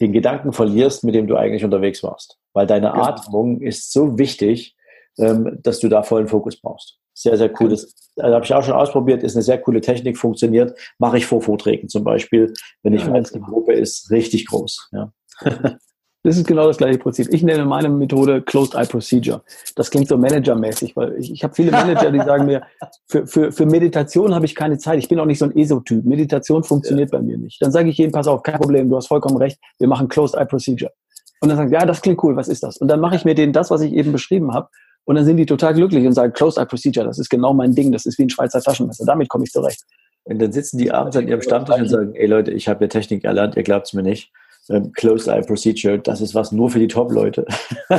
den 0.00 0.12
Gedanken 0.12 0.52
verlierst, 0.52 1.02
mit 1.02 1.16
dem 1.16 1.26
du 1.26 1.34
eigentlich 1.34 1.64
unterwegs 1.64 2.04
warst. 2.04 2.38
Weil 2.52 2.68
deine. 2.68 2.94
Atmung 2.94 3.60
ist 3.60 3.92
so 3.92 4.16
wichtig, 4.16 4.76
ähm, 5.18 5.58
dass 5.60 5.80
du 5.80 5.88
da 5.88 6.04
vollen 6.04 6.28
Fokus 6.28 6.60
brauchst. 6.60 6.99
Sehr, 7.20 7.36
sehr 7.36 7.52
cool. 7.60 7.68
Das 7.68 7.94
also 8.16 8.34
habe 8.34 8.44
ich 8.44 8.54
auch 8.54 8.62
schon 8.62 8.74
ausprobiert, 8.74 9.22
ist 9.22 9.36
eine 9.36 9.42
sehr 9.42 9.58
coole 9.58 9.82
Technik, 9.82 10.16
funktioniert. 10.16 10.78
Mache 10.98 11.18
ich 11.18 11.26
vor 11.26 11.42
Vorträgen 11.42 11.88
zum 11.88 12.02
Beispiel, 12.02 12.52
wenn 12.82 12.94
ich 12.94 13.04
ja, 13.04 13.12
weiß, 13.12 13.32
die 13.32 13.40
Gruppe 13.40 13.74
ist 13.74 14.10
richtig 14.10 14.46
groß. 14.46 14.88
Ja. 14.92 15.12
Das 16.22 16.36
ist 16.36 16.46
genau 16.46 16.66
das 16.66 16.76
gleiche 16.76 16.98
Prinzip. 16.98 17.32
Ich 17.32 17.42
nenne 17.42 17.64
meine 17.64 17.88
Methode 17.88 18.42
Closed 18.42 18.74
Eye 18.74 18.84
Procedure. 18.84 19.40
Das 19.74 19.90
klingt 19.90 20.06
so 20.06 20.18
managermäßig, 20.18 20.94
weil 20.94 21.14
ich, 21.16 21.32
ich 21.32 21.42
habe 21.42 21.54
viele 21.54 21.70
Manager, 21.70 22.10
die 22.10 22.18
sagen 22.18 22.44
mir, 22.44 22.60
für, 23.06 23.26
für, 23.26 23.50
für 23.50 23.64
Meditation 23.64 24.34
habe 24.34 24.44
ich 24.44 24.54
keine 24.54 24.76
Zeit. 24.76 24.98
Ich 24.98 25.08
bin 25.08 25.18
auch 25.18 25.24
nicht 25.24 25.38
so 25.38 25.46
ein 25.46 25.56
ESO-Typ. 25.56 26.04
Meditation 26.04 26.62
funktioniert 26.62 27.10
ja. 27.10 27.18
bei 27.18 27.24
mir 27.24 27.38
nicht. 27.38 27.62
Dann 27.62 27.72
sage 27.72 27.88
ich 27.88 27.96
jedem, 27.96 28.12
pass 28.12 28.26
auf, 28.26 28.42
kein 28.42 28.58
Problem, 28.58 28.90
du 28.90 28.96
hast 28.96 29.06
vollkommen 29.06 29.38
recht, 29.38 29.58
wir 29.78 29.88
machen 29.88 30.08
Closed 30.08 30.38
Eye 30.38 30.44
Procedure. 30.44 30.92
Und 31.40 31.48
dann 31.48 31.56
sagen, 31.56 31.72
ja, 31.72 31.86
das 31.86 32.02
klingt 32.02 32.22
cool, 32.22 32.36
was 32.36 32.48
ist 32.48 32.62
das? 32.62 32.76
Und 32.76 32.88
dann 32.88 33.00
mache 33.00 33.16
ich 33.16 33.24
mir 33.24 33.34
denen 33.34 33.54
das, 33.54 33.70
was 33.70 33.80
ich 33.80 33.94
eben 33.94 34.12
beschrieben 34.12 34.52
habe. 34.52 34.68
Und 35.04 35.16
dann 35.16 35.24
sind 35.24 35.36
die 35.36 35.46
total 35.46 35.74
glücklich 35.74 36.06
und 36.06 36.12
sagen, 36.12 36.32
Closed 36.32 36.58
Eye 36.58 36.66
Procedure, 36.66 37.06
das 37.06 37.18
ist 37.18 37.28
genau 37.28 37.52
mein 37.52 37.74
Ding, 37.74 37.90
das 37.92 38.06
ist 38.06 38.18
wie 38.18 38.24
ein 38.24 38.30
Schweizer 38.30 38.60
Taschenmesser, 38.60 39.04
damit 39.06 39.28
komme 39.28 39.44
ich 39.44 39.50
zurecht. 39.50 39.82
Und 40.24 40.40
dann 40.40 40.52
sitzen 40.52 40.78
die 40.78 40.92
abends 40.92 41.16
an 41.16 41.26
ihrem 41.26 41.42
Stammtisch 41.42 41.80
und 41.80 41.88
sagen, 41.88 42.14
ey 42.14 42.26
Leute, 42.26 42.52
ich 42.52 42.68
habe 42.68 42.84
ja 42.84 42.88
Technik 42.88 43.24
erlernt, 43.24 43.56
ihr 43.56 43.62
glaubt 43.62 43.86
es 43.86 43.92
mir 43.92 44.02
nicht. 44.02 44.30
Ähm, 44.68 44.92
Closed 44.92 45.26
Eye 45.26 45.42
Procedure, 45.42 45.98
das 45.98 46.20
ist 46.20 46.34
was 46.34 46.52
nur 46.52 46.70
für 46.70 46.78
die 46.78 46.86
Top-Leute. 46.86 47.44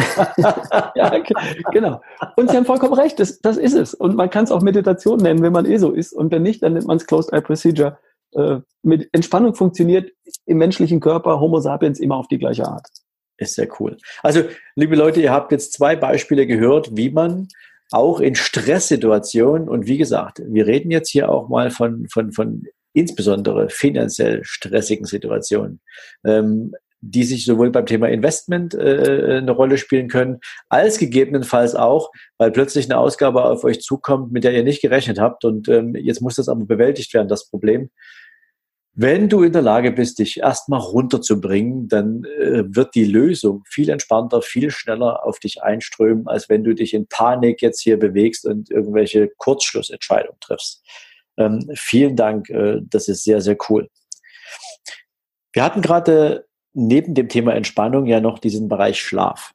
ja, 0.96 1.12
genau. 1.72 2.02
Und 2.38 2.50
Sie 2.50 2.56
haben 2.56 2.66
vollkommen 2.66 2.94
recht, 2.94 3.20
das, 3.20 3.42
das 3.42 3.58
ist 3.58 3.74
es. 3.74 3.94
Und 3.94 4.16
man 4.16 4.30
kann 4.30 4.46
es 4.46 4.52
auch 4.52 4.62
Meditation 4.62 5.18
nennen, 5.18 5.42
wenn 5.42 5.52
man 5.52 5.66
eh 5.66 5.78
so 5.78 5.92
ist. 5.92 6.14
Und 6.14 6.32
wenn 6.32 6.44
nicht, 6.44 6.64
dann 6.64 6.74
nennt 6.74 6.88
man 6.88 6.98
es 6.98 7.08
Closed 7.08 7.34
Eye 7.34 7.42
Procedure. 7.42 7.98
Äh, 8.34 8.60
mit 8.84 9.10
Entspannung 9.12 9.56
funktioniert 9.56 10.12
im 10.46 10.58
menschlichen 10.58 11.02
Körper 11.02 11.40
Homo 11.40 11.60
sapiens 11.60 12.00
immer 12.00 12.16
auf 12.16 12.28
die 12.28 12.38
gleiche 12.38 12.66
Art. 12.66 12.88
Ist 13.42 13.56
sehr 13.56 13.68
cool. 13.80 13.98
Also, 14.22 14.44
liebe 14.76 14.96
Leute, 14.96 15.20
ihr 15.20 15.32
habt 15.32 15.52
jetzt 15.52 15.74
zwei 15.74 15.96
Beispiele 15.96 16.46
gehört, 16.46 16.96
wie 16.96 17.10
man 17.10 17.48
auch 17.90 18.20
in 18.20 18.36
Stresssituationen, 18.36 19.68
und 19.68 19.88
wie 19.88 19.98
gesagt, 19.98 20.44
wir 20.46 20.68
reden 20.68 20.92
jetzt 20.92 21.10
hier 21.10 21.28
auch 21.28 21.50
mal 21.50 21.72
von, 21.72 22.08
von, 22.08 22.32
von 22.34 22.68
insbesondere 22.94 23.70
finanziell 23.70 24.44
stressigen 24.44 25.06
Situationen, 25.06 25.82
ähm, 26.24 26.74
die 27.00 27.24
sich 27.24 27.46
sowohl 27.46 27.72
beim 27.72 27.88
Thema 27.88 28.10
Investment 28.10 28.76
äh, 28.76 29.40
eine 29.40 29.52
Rolle 29.52 29.80
spielen 29.80 30.08
können, 30.08 30.38
als 30.70 31.00
gegebenenfalls 31.00 31.74
auch, 31.74 32.12
weil 32.38 32.52
plötzlich 32.52 32.86
eine 32.86 33.00
Ausgabe 33.00 33.44
auf 33.44 33.64
euch 33.64 33.82
zukommt, 33.82 34.32
mit 34.32 34.44
der 34.44 34.54
ihr 34.54 34.64
nicht 34.64 34.84
gerechnet 34.84 35.20
habt 35.20 35.46
und 35.46 35.68
ähm, 35.68 35.96
jetzt 35.96 36.22
muss 36.22 36.36
das 36.36 36.48
aber 36.48 36.66
bewältigt 36.66 37.12
werden, 37.16 37.28
das 37.28 37.50
Problem. 37.50 37.90
Wenn 38.94 39.30
du 39.30 39.44
in 39.44 39.54
der 39.54 39.62
Lage 39.62 39.92
bist, 39.92 40.20
dich 40.20 40.40
erstmal 40.40 40.82
runterzubringen, 40.82 41.88
dann 41.88 42.26
äh, 42.26 42.64
wird 42.66 42.94
die 42.94 43.06
Lösung 43.06 43.64
viel 43.70 43.90
entspannter, 43.90 44.42
viel 44.42 44.70
schneller 44.70 45.26
auf 45.26 45.40
dich 45.40 45.64
einströmen, 45.64 46.28
als 46.28 46.50
wenn 46.50 46.66
du 46.66 46.76
dich 46.76 46.94
in 46.94 47.08
Panik 47.08 47.62
jetzt 47.62 47.82
hier 47.82 47.98
bewegst 47.98 48.46
und 48.46 48.70
irgendwelche 48.70 49.30
Kurzschlussentscheidungen 49.38 50.40
triffst. 50.42 50.84
Ähm, 51.38 51.70
vielen 51.76 52.18
Dank, 52.18 52.50
äh, 52.50 52.80
das 52.84 53.08
ist 53.08 53.24
sehr, 53.24 53.40
sehr 53.40 53.56
cool. 53.70 53.88
Wir 55.54 55.64
hatten 55.64 55.82
gerade 55.82 56.46
neben 56.74 57.14
dem 57.14 57.30
Thema 57.30 57.54
Entspannung 57.54 58.08
ja 58.08 58.20
noch 58.20 58.40
diesen 58.40 58.68
Bereich 58.68 59.02
Schlaf. 59.02 59.52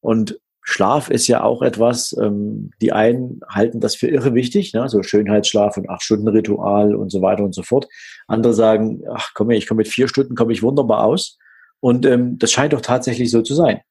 Und 0.00 0.38
Schlaf 0.66 1.10
ist 1.10 1.28
ja 1.28 1.42
auch 1.42 1.60
etwas, 1.60 2.16
ähm, 2.18 2.70
die 2.80 2.90
einen 2.90 3.40
halten 3.48 3.80
das 3.80 3.96
für 3.96 4.08
irre 4.08 4.32
wichtig, 4.32 4.72
ne? 4.72 4.88
so 4.88 5.02
Schönheitsschlaf 5.02 5.76
und 5.76 5.90
acht 5.90 6.02
Stunden 6.02 6.26
Ritual 6.26 6.94
und 6.94 7.10
so 7.12 7.20
weiter 7.20 7.44
und 7.44 7.54
so 7.54 7.62
fort. 7.62 7.86
Andere 8.28 8.54
sagen, 8.54 9.02
ach 9.12 9.32
komm, 9.34 9.50
ich 9.50 9.66
komme 9.66 9.78
mit 9.78 9.88
vier 9.88 10.08
Stunden 10.08 10.34
komme 10.34 10.54
ich 10.54 10.62
wunderbar 10.62 11.04
aus. 11.04 11.38
Und 11.80 12.06
ähm, 12.06 12.38
das 12.38 12.50
scheint 12.50 12.72
doch 12.72 12.80
tatsächlich 12.80 13.30
so 13.30 13.42
zu 13.42 13.54
sein. 13.54 13.82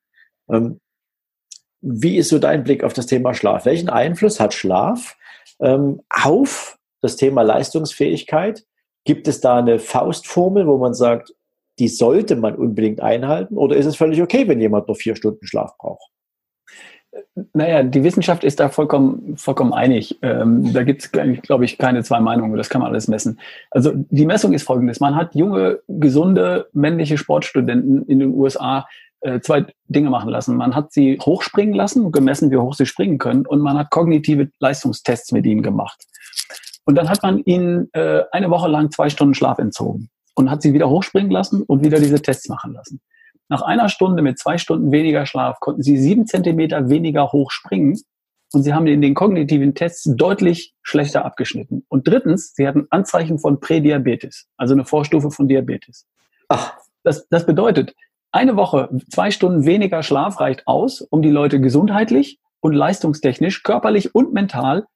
Ähm, 0.50 0.80
wie 1.82 2.18
ist 2.18 2.30
so 2.30 2.40
dein 2.40 2.64
Blick 2.64 2.84
auf 2.84 2.94
das 2.94 3.06
Thema 3.06 3.36
Schlaf? 3.36 3.66
Welchen 3.66 3.90
Einfluss 3.90 4.40
hat 4.40 4.56
Schlaf 4.56 5.16
ähm, 5.60 6.02
auf 6.10 6.80
das 7.02 7.18
Thema 7.18 7.44
Leistungsfähigkeit? 7.44 8.64
Gibt 9.06 9.28
es 9.28 9.42
da 9.42 9.60
eine 9.60 9.78
Faustformel, 9.78 10.66
wo 10.66 10.80
man 10.80 10.96
sagt, 10.96 11.36
die 11.78 11.88
sollte 11.88 12.36
man 12.36 12.56
unbedingt 12.56 13.00
einhalten? 13.00 13.58
Oder 13.58 13.76
ist 13.76 13.86
es 13.86 13.96
völlig 13.96 14.24
okay, 14.24 14.48
wenn 14.48 14.60
jemand 14.60 14.88
nur 14.88 14.96
vier 14.96 15.16
Stunden 15.16 15.46
Schlaf 15.46 15.78
braucht? 15.78 16.13
Naja, 17.54 17.84
die 17.84 18.04
Wissenschaft 18.04 18.44
ist 18.44 18.60
da 18.60 18.70
vollkommen, 18.70 19.38
vollkommen 19.38 19.74
einig. 19.74 20.18
Ähm, 20.22 20.74
da 20.74 20.84
gibt 20.84 21.04
es, 21.04 21.12
glaube 21.12 21.66
ich, 21.66 21.78
keine 21.78 22.04
zwei 22.04 22.20
Meinungen. 22.20 22.58
Das 22.58 22.70
kann 22.70 22.82
man 22.82 22.90
alles 22.90 23.08
messen. 23.08 23.40
Also 23.72 23.92
die 23.96 24.26
Messung 24.26 24.54
ist 24.54 24.64
folgendes. 24.64 25.00
Man 25.00 25.16
hat 25.16 25.36
junge, 25.36 25.80
gesunde, 25.88 26.68
männliche 26.74 27.18
Sportstudenten 27.18 28.06
in 28.08 28.20
den 28.20 28.34
USA 28.34 28.88
äh, 29.22 29.40
zwei 29.42 29.66
Dinge 29.88 30.10
machen 30.10 30.30
lassen. 30.30 30.56
Man 30.56 30.76
hat 30.76 30.92
sie 30.92 31.20
hochspringen 31.20 31.76
lassen, 31.76 32.12
gemessen, 32.12 32.52
wie 32.52 32.58
hoch 32.58 32.74
sie 32.74 32.86
springen 32.86 33.18
können. 33.18 33.46
Und 33.46 33.62
man 33.62 33.78
hat 33.78 33.90
kognitive 33.90 34.50
Leistungstests 34.60 35.32
mit 35.32 35.46
ihnen 35.46 35.62
gemacht. 35.62 36.04
Und 36.86 36.96
dann 36.96 37.10
hat 37.10 37.24
man 37.24 37.40
ihnen 37.46 37.90
äh, 37.94 38.24
eine 38.32 38.50
Woche 38.50 38.68
lang 38.68 38.92
zwei 38.92 39.10
Stunden 39.10 39.34
Schlaf 39.34 39.60
entzogen 39.60 40.10
und 40.36 40.50
hat 40.50 40.62
sie 40.62 40.74
wieder 40.74 40.90
hochspringen 40.90 41.32
lassen 41.32 41.64
und 41.64 41.84
wieder 41.84 42.00
diese 42.00 42.22
Tests 42.22 42.50
machen 42.50 42.74
lassen. 42.74 43.00
Nach 43.50 43.62
einer 43.62 43.90
Stunde 43.90 44.22
mit 44.22 44.40
zwei 44.40 44.58
Stunden 44.58 44.92
weniger 44.92 45.26
Schlaf 45.26 45.60
konnten 45.60 45.84
sie 45.84 45.98
sieben 45.98 46.26
Zentimeter 46.26 46.90
weniger 46.90 47.32
hoch 47.32 47.52
springen 47.52 48.00
und 48.54 48.64
sie 48.64 48.74
haben 48.74 48.88
in 48.88 49.02
den 49.02 49.14
kognitiven 49.14 49.76
Tests 49.76 50.10
deutlich 50.16 50.74
schlechter 50.82 51.26
abgeschnitten. 51.26 51.86
Und 51.90 52.08
drittens, 52.08 52.54
sie 52.56 52.68
hatten 52.68 52.88
Anzeichen 52.90 53.40
von 53.40 53.60
Prädiabetes, 53.60 54.48
also 54.58 54.74
eine 54.74 54.86
Vorstufe 54.86 55.32
von 55.32 55.48
Diabetes. 55.48 56.08
Ach. 56.50 56.78
Das, 57.04 57.28
das 57.28 57.46
bedeutet, 57.46 57.94
eine 58.32 58.56
Woche, 58.56 58.90
zwei 59.12 59.30
Stunden 59.30 59.66
weniger 59.66 60.04
Schlaf 60.04 60.40
reicht 60.40 60.68
aus, 60.68 61.02
um 61.02 61.22
die 61.22 61.30
Leute 61.30 61.60
gesundheitlich 61.60 62.40
und 62.62 62.74
leistungstechnisch, 62.74 63.62
körperlich 63.64 64.16
und 64.16 64.34
mental 64.34 64.88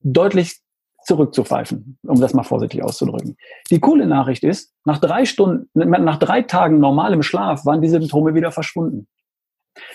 deutlich 0.00 0.60
zurückzupfeifen, 1.04 1.98
um 2.02 2.20
das 2.20 2.34
mal 2.34 2.42
vorsichtig 2.42 2.82
auszudrücken. 2.82 3.36
Die 3.70 3.80
coole 3.80 4.06
Nachricht 4.06 4.44
ist, 4.44 4.72
nach 4.84 4.98
drei 4.98 5.24
Stunden, 5.24 5.68
nach 5.74 6.18
drei 6.18 6.42
Tagen 6.42 6.78
normalem 6.78 7.22
Schlaf 7.22 7.64
waren 7.64 7.82
diese 7.82 7.98
Symptome 7.98 8.34
wieder 8.34 8.52
verschwunden. 8.52 9.06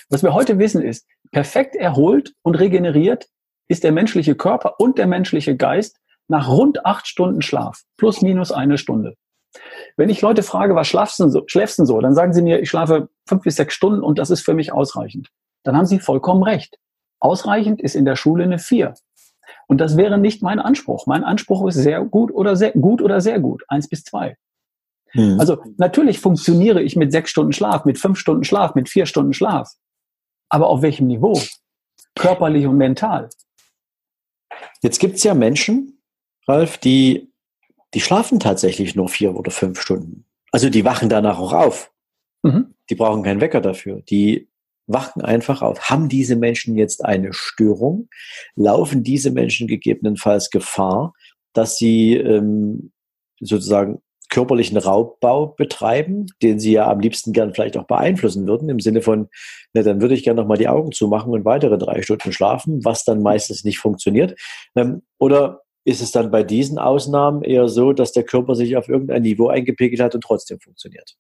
Was 0.10 0.24
wir 0.24 0.34
heute 0.34 0.60
wissen 0.60 0.82
ist, 0.82 1.08
perfekt 1.32 1.76
erholt 1.76 2.34
und 2.42 2.56
regeneriert 2.56 3.28
ist 3.68 3.84
der 3.84 3.92
menschliche 3.92 4.36
Körper 4.36 4.80
und 4.80 4.98
der 4.98 5.08
menschliche 5.08 5.56
Geist 5.56 5.98
nach 6.28 6.50
rund 6.50 6.86
acht 6.86 7.08
Stunden 7.08 7.42
Schlaf, 7.42 7.84
plus 7.98 8.22
minus 8.22 8.52
eine 8.52 8.78
Stunde. 8.78 9.16
Wenn 9.98 10.10
ich 10.10 10.22
Leute 10.22 10.44
frage, 10.44 10.76
was 10.76 10.88
schlafst 10.88 11.20
du 11.20 11.30
so, 11.30 11.44
schläfst 11.48 11.80
du 11.80 11.86
so, 11.86 12.00
dann 12.02 12.14
sagen 12.14 12.34
sie 12.34 12.42
mir, 12.42 12.60
ich 12.60 12.70
schlafe 12.70 13.10
fünf 13.28 13.44
bis 13.44 13.56
sechs 13.56 13.74
Stunden 13.74 14.04
und 14.04 14.20
das 14.20 14.30
ist 14.30 14.46
für 14.46 14.54
mich 14.54 14.72
ausreichend. 14.72 15.30
Dann 15.64 15.76
haben 15.76 15.86
sie 15.86 16.00
vollkommen 16.00 16.44
recht. 16.44 16.78
Ausreichend 17.20 17.82
ist 17.82 17.96
in 17.96 18.06
der 18.06 18.16
Schule 18.16 18.44
eine 18.44 18.60
vier. 18.60 18.94
Und 19.68 19.80
das 19.80 19.98
wäre 19.98 20.18
nicht 20.18 20.42
mein 20.42 20.60
Anspruch. 20.60 21.06
Mein 21.08 21.24
Anspruch 21.24 21.68
ist 21.68 21.76
sehr 21.76 22.04
gut 22.04 22.32
oder 22.32 22.56
sehr 22.56 22.72
gut 22.72 23.02
oder 23.02 23.22
sehr 23.22 23.40
gut. 23.40 23.64
Eins 23.68 23.88
bis 23.88 24.04
zwei. 24.04 24.38
Mhm. 25.14 25.40
Also 25.40 25.64
natürlich 25.78 26.20
funktioniere 26.20 26.82
ich 26.82 26.96
mit 26.96 27.12
sechs 27.12 27.32
Stunden 27.32 27.54
Schlaf, 27.54 27.86
mit 27.86 27.98
fünf 27.98 28.20
Stunden 28.20 28.44
Schlaf, 28.44 28.76
mit 28.76 28.90
vier 28.90 29.06
Stunden 29.06 29.34
Schlaf. 29.34 29.72
Aber 30.50 30.68
auf 30.68 30.82
welchem 30.82 31.08
Niveau? 31.08 31.40
Körperlich 32.16 32.66
und 32.66 32.78
mental. 32.78 33.30
Jetzt 34.82 35.00
gibt 35.00 35.16
es 35.16 35.24
ja 35.24 35.34
Menschen, 35.34 36.02
Ralf, 36.48 36.78
die, 36.78 37.32
die 37.94 38.02
schlafen 38.02 38.40
tatsächlich 38.40 38.96
nur 38.96 39.10
vier 39.10 39.36
oder 39.36 39.52
fünf 39.52 39.80
Stunden. 39.80 40.26
Also 40.52 40.70
die 40.70 40.84
wachen 40.84 41.10
danach 41.10 41.40
auch 41.40 41.54
auf. 41.54 41.92
Mhm. 42.42 42.74
Die 42.90 42.96
brauchen 42.96 43.24
keinen 43.24 43.42
Wecker 43.42 43.62
dafür. 43.62 44.02
Die 44.10 44.49
wachen 44.90 45.22
einfach 45.22 45.62
auf. 45.62 45.90
Haben 45.90 46.10
diese 46.10 46.36
Menschen 46.36 46.76
jetzt 46.76 47.06
eine 47.06 47.32
Störung? 47.32 48.10
Laufen 48.56 49.04
diese 49.04 49.32
Menschen 49.32 49.68
gegebenenfalls 49.68 50.50
Gefahr, 50.50 51.14
dass 51.54 51.78
sie 51.78 52.16
ähm, 52.16 52.92
sozusagen 53.40 54.02
körperlichen 54.30 54.78
Raubbau 54.78 55.48
betreiben, 55.48 56.28
den 56.42 56.60
sie 56.60 56.74
ja 56.74 56.90
am 56.90 57.00
liebsten 57.00 57.34
gern 57.34 57.54
vielleicht 57.54 57.78
auch 57.78 57.88
beeinflussen 57.88 58.48
würden, 58.48 58.70
im 58.70 58.80
Sinne 58.80 59.02
von, 59.02 59.28
na, 59.74 59.82
dann 59.82 60.02
würde 60.02 60.14
ich 60.14 60.24
gerne 60.24 60.42
nochmal 60.42 60.58
die 60.58 60.68
Augen 60.68 60.92
zumachen 60.92 61.34
und 61.34 61.46
weitere 61.46 61.78
drei 61.78 62.02
Stunden 62.04 62.32
schlafen, 62.32 62.84
was 62.86 63.04
dann 63.04 63.22
meistens 63.24 63.64
nicht 63.64 63.80
funktioniert. 63.80 64.40
Ähm, 64.76 65.02
oder 65.18 65.62
ist 65.84 66.02
es 66.02 66.12
dann 66.12 66.30
bei 66.30 66.44
diesen 66.44 66.78
Ausnahmen 66.78 67.44
eher 67.44 67.68
so, 67.68 67.94
dass 67.94 68.12
der 68.12 68.24
Körper 68.24 68.56
sich 68.56 68.78
auf 68.78 68.88
irgendein 68.88 69.24
Niveau 69.24 69.48
eingepegelt 69.48 70.02
hat 70.02 70.14
und 70.14 70.22
trotzdem 70.22 70.60
funktioniert? 70.60 71.16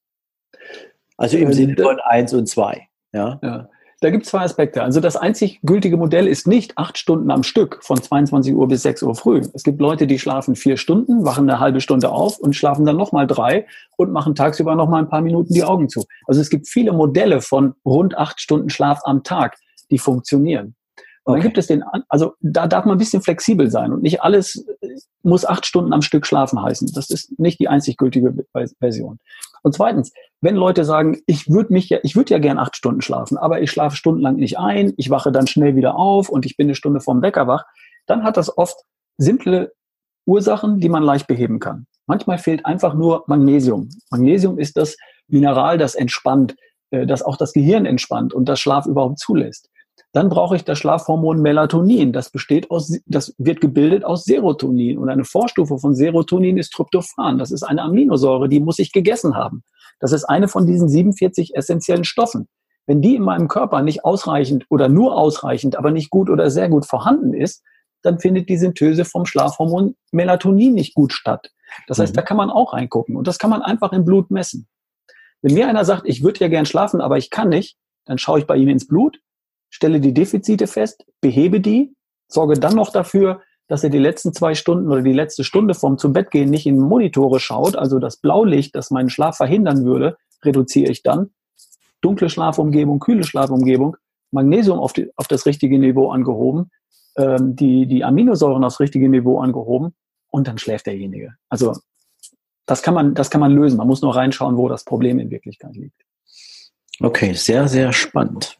Also 1.17 1.38
im 1.38 1.49
äh, 1.49 1.53
Sinne 1.53 1.75
von 1.77 1.99
eins 1.99 2.33
und 2.33 2.47
zwei. 2.47 2.88
Ja. 3.13 3.39
ja. 3.42 3.70
Da 4.01 4.12
gibt 4.12 4.24
es 4.24 4.32
zwei 4.32 4.39
Aspekte. 4.39 4.82
Also 4.82 5.01
das 5.01 5.18
einzig 5.18 5.60
gültige 5.62 5.98
Modell 5.98 6.28
ist 6.28 6.48
nicht 6.48 6.78
acht 6.78 6.98
Stunden 6.98 7.32
am 7.32 7.44
Stück 7.44 7.80
von 7.82 8.01
22 8.01 8.56
Uhr 8.56 8.68
bis 8.68 8.84
6 8.84 9.04
Uhr 9.04 9.13
früh. 9.13 9.42
Es 9.54 9.63
gibt 9.63 9.82
Leute, 9.82 10.08
die 10.08 10.20
schlafen 10.20 10.56
vier 10.56 10.78
Stunden, 10.78 11.25
wachen 11.25 11.50
eine 11.50 11.60
halbe 11.60 11.82
Stunde 11.82 12.10
auf 12.10 12.39
und 12.39 12.56
schlafen 12.56 12.86
dann 12.86 12.96
nochmal 12.96 13.28
drei 13.28 13.68
und 13.98 14.13
machen 14.13 14.36
tagsüber 14.36 14.75
nochmal 14.75 15.04
ein 15.04 15.10
paar 15.10 15.22
Minuten 15.22 15.54
die 15.54 15.66
Augen 15.66 15.89
zu. 15.89 16.06
Also 16.28 16.39
es 16.39 16.50
gibt 16.50 16.70
viele 16.70 16.94
Modelle 16.94 17.42
von 17.42 17.74
rund 17.86 18.18
acht 18.18 18.39
Stunden 18.39 18.70
Schlaf 18.70 19.01
am 19.04 19.24
Tag, 19.24 19.58
die 19.92 19.98
funktionieren. 19.98 20.75
Und 21.24 21.34
okay. 21.34 21.42
dann 21.42 21.42
gibt 21.42 21.58
es 21.58 21.68
den, 21.68 21.84
also 22.08 22.34
da 22.39 22.68
darf 22.68 22.86
man 22.86 22.96
ein 22.96 23.00
bisschen 23.00 23.22
flexibel 23.22 23.70
sein 23.70 23.92
und 23.92 24.01
nicht 24.01 24.24
alles 24.24 24.66
muss 25.24 25.46
acht 25.46 25.66
Stunden 25.66 25.92
am 25.92 26.01
Stück 26.01 26.25
schlafen 26.25 26.62
heißen. 26.62 26.89
Das 26.96 27.10
ist 27.10 27.38
nicht 27.38 27.60
die 27.60 27.68
einzig 27.68 27.98
gültige 27.98 28.34
Version. 28.80 29.20
Und 29.63 29.74
zweitens, 29.74 30.12
wenn 30.42 30.56
Leute 30.56 30.86
sagen, 30.86 31.18
ich 31.25 31.50
würde 31.50 31.74
mich 31.74 31.89
ja, 31.89 32.00
ich 32.04 32.16
würde 32.16 32.34
ja 32.34 32.39
gern 32.39 32.58
acht 32.58 32.75
Stunden 32.75 33.01
schlafen, 33.01 33.38
aber 33.38 33.62
ich 33.62 33.72
schlafe 33.72 33.96
stundenlang 33.96 34.36
nicht 34.36 34.58
ein, 34.58 34.94
ich 34.98 35.10
wache 35.10 35.32
dann 35.32 35.48
schnell 35.48 35.75
wieder 35.75 35.96
auf 35.96 36.30
und 36.30 36.46
ich 36.46 36.58
bin 36.58 36.68
eine 36.68 36.75
Stunde 36.75 37.01
vorm 37.01 37.22
Wecker 37.22 37.48
wach, 37.48 37.66
dann 38.06 38.24
hat 38.24 38.38
das 38.38 38.58
oft 38.58 38.78
simple 39.18 39.74
Ursachen, 40.25 40.80
die 40.80 40.89
man 40.89 41.04
leicht 41.04 41.28
beheben 41.28 41.60
kann. 41.60 41.88
Manchmal 42.08 42.38
fehlt 42.38 42.66
einfach 42.66 42.94
nur 42.94 43.24
Magnesium. 43.28 43.89
Magnesium 44.10 44.58
ist 44.58 44.78
das 44.78 44.96
Mineral, 45.28 45.78
das 45.78 45.96
entspannt, 45.96 46.56
äh, 46.92 47.06
das 47.06 47.22
auch 47.22 47.38
das 47.38 47.54
Gehirn 47.54 47.86
entspannt 47.86 48.34
und 48.34 48.50
das 48.50 48.60
Schlaf 48.60 48.86
überhaupt 48.86 49.20
zulässt. 49.20 49.70
Dann 50.12 50.30
brauche 50.30 50.56
ich 50.56 50.63
das 50.63 50.80
Schlafhormon 50.80 51.42
Melatonin. 51.42 52.13
Das 52.13 52.32
besteht 52.32 52.72
aus, 52.72 53.00
das 53.06 53.36
wird 53.38 53.62
gebildet 53.62 54.04
aus 54.04 54.25
Serotonin. 54.25 54.98
Und 54.98 55.10
eine 55.10 55.24
Vorstufe 55.24 55.78
von 55.78 55.94
Serotonin 55.94 56.58
ist 56.58 56.74
Tryptophan. 56.74 57.38
Das 57.38 57.51
ist 57.51 57.63
eine 57.63 57.84
Aminosäure, 57.84 58.50
die 58.50 58.60
muss 58.60 58.80
ich 58.80 58.92
gegessen 58.92 59.36
haben. 59.36 59.63
Das 60.00 60.12
ist 60.12 60.25
eine 60.25 60.48
von 60.48 60.66
diesen 60.66 60.89
47 60.89 61.56
essentiellen 61.56 62.06
Stoffen. 62.06 62.48
Wenn 62.88 63.04
die 63.04 63.16
in 63.16 63.22
meinem 63.22 63.48
Körper 63.48 63.84
nicht 63.84 64.04
ausreichend 64.04 64.66
oder 64.70 64.89
nur 64.89 65.16
ausreichend, 65.16 65.78
aber 65.78 65.92
nicht 65.92 66.10
gut 66.10 66.30
oder 66.30 66.50
sehr 66.50 66.70
gut 66.70 66.88
vorhanden 66.88 67.36
ist, 67.36 67.62
dann 68.01 68.20
findet 68.20 68.50
die 68.50 68.58
Synthese 68.58 69.06
vom 69.06 69.28
Schlafhormon 69.28 69.96
Melatonin 70.12 70.74
nicht 70.74 70.96
gut 70.96 71.13
statt. 71.13 71.51
Das 71.88 72.00
heißt, 72.00 72.13
mhm. 72.13 72.16
da 72.16 72.22
kann 72.24 72.38
man 72.38 72.50
auch 72.50 72.74
reingucken 72.74 73.16
und 73.16 73.28
das 73.28 73.38
kann 73.38 73.51
man 73.51 73.62
einfach 73.62 73.92
im 73.92 74.06
Blut 74.06 74.32
messen. 74.32 74.68
Wenn 75.42 75.54
mir 75.54 75.68
einer 75.68 75.86
sagt, 75.86 76.08
ich 76.08 76.24
würde 76.24 76.39
ja 76.39 76.48
gern 76.48 76.66
schlafen, 76.66 77.01
aber 77.01 77.18
ich 77.18 77.30
kann 77.30 77.50
nicht, 77.50 77.78
dann 78.06 78.18
schaue 78.18 78.39
ich 78.39 78.48
bei 78.48 78.58
ihm 78.58 78.70
ins 78.70 78.88
Blut, 78.88 79.20
stelle 79.69 79.99
die 79.99 80.13
Defizite 80.13 80.67
fest, 80.67 81.05
behebe 81.21 81.59
die, 81.61 81.93
sorge 82.27 82.59
dann 82.59 82.75
noch 82.75 82.91
dafür, 82.91 83.41
dass 83.67 83.83
er 83.83 83.89
die 83.89 83.99
letzten 83.99 84.33
zwei 84.33 84.55
Stunden 84.55 84.91
oder 84.91 85.01
die 85.01 85.13
letzte 85.13 85.43
Stunde 85.43 85.75
vorm 85.75 85.97
zum 85.97 86.11
Bett 86.11 86.31
gehen 86.31 86.49
nicht 86.49 86.65
in 86.65 86.79
Monitore 86.79 87.39
schaut, 87.39 87.75
also 87.75 87.99
das 87.99 88.17
Blaulicht, 88.17 88.75
das 88.75 88.89
meinen 88.89 89.09
Schlaf 89.09 89.38
verhindern 89.38 89.85
würde, 89.85 90.17
reduziere 90.43 90.91
ich 90.91 91.03
dann. 91.03 91.29
Dunkle 92.01 92.29
Schlafumgebung, 92.29 92.99
kühle 92.99 93.23
Schlafumgebung, 93.23 93.97
Magnesium 94.31 94.79
auf, 94.79 94.93
die, 94.93 95.11
auf 95.15 95.27
das 95.27 95.45
richtige 95.45 95.77
Niveau 95.77 96.11
angehoben, 96.11 96.71
ähm, 97.17 97.55
die, 97.55 97.85
die 97.85 98.03
Aminosäuren 98.03 98.63
aufs 98.63 98.79
richtige 98.79 99.09
Niveau 99.09 99.39
angehoben 99.39 99.93
und 100.29 100.47
dann 100.47 100.57
schläft 100.57 100.88
derjenige. 100.88 101.35
Also 101.49 101.75
das 102.65 102.81
kann 102.81 102.93
man, 102.93 103.13
das 103.15 103.29
kann 103.29 103.41
man 103.41 103.51
lösen. 103.51 103.77
Man 103.77 103.88
muss 103.88 104.01
nur 104.01 104.15
reinschauen, 104.15 104.57
wo 104.57 104.67
das 104.67 104.83
Problem 104.83 105.19
in 105.19 105.29
Wirklichkeit 105.31 105.75
liegt. 105.75 106.01
Okay, 107.01 107.33
sehr, 107.33 107.67
sehr 107.67 107.93
spannend. 107.93 108.59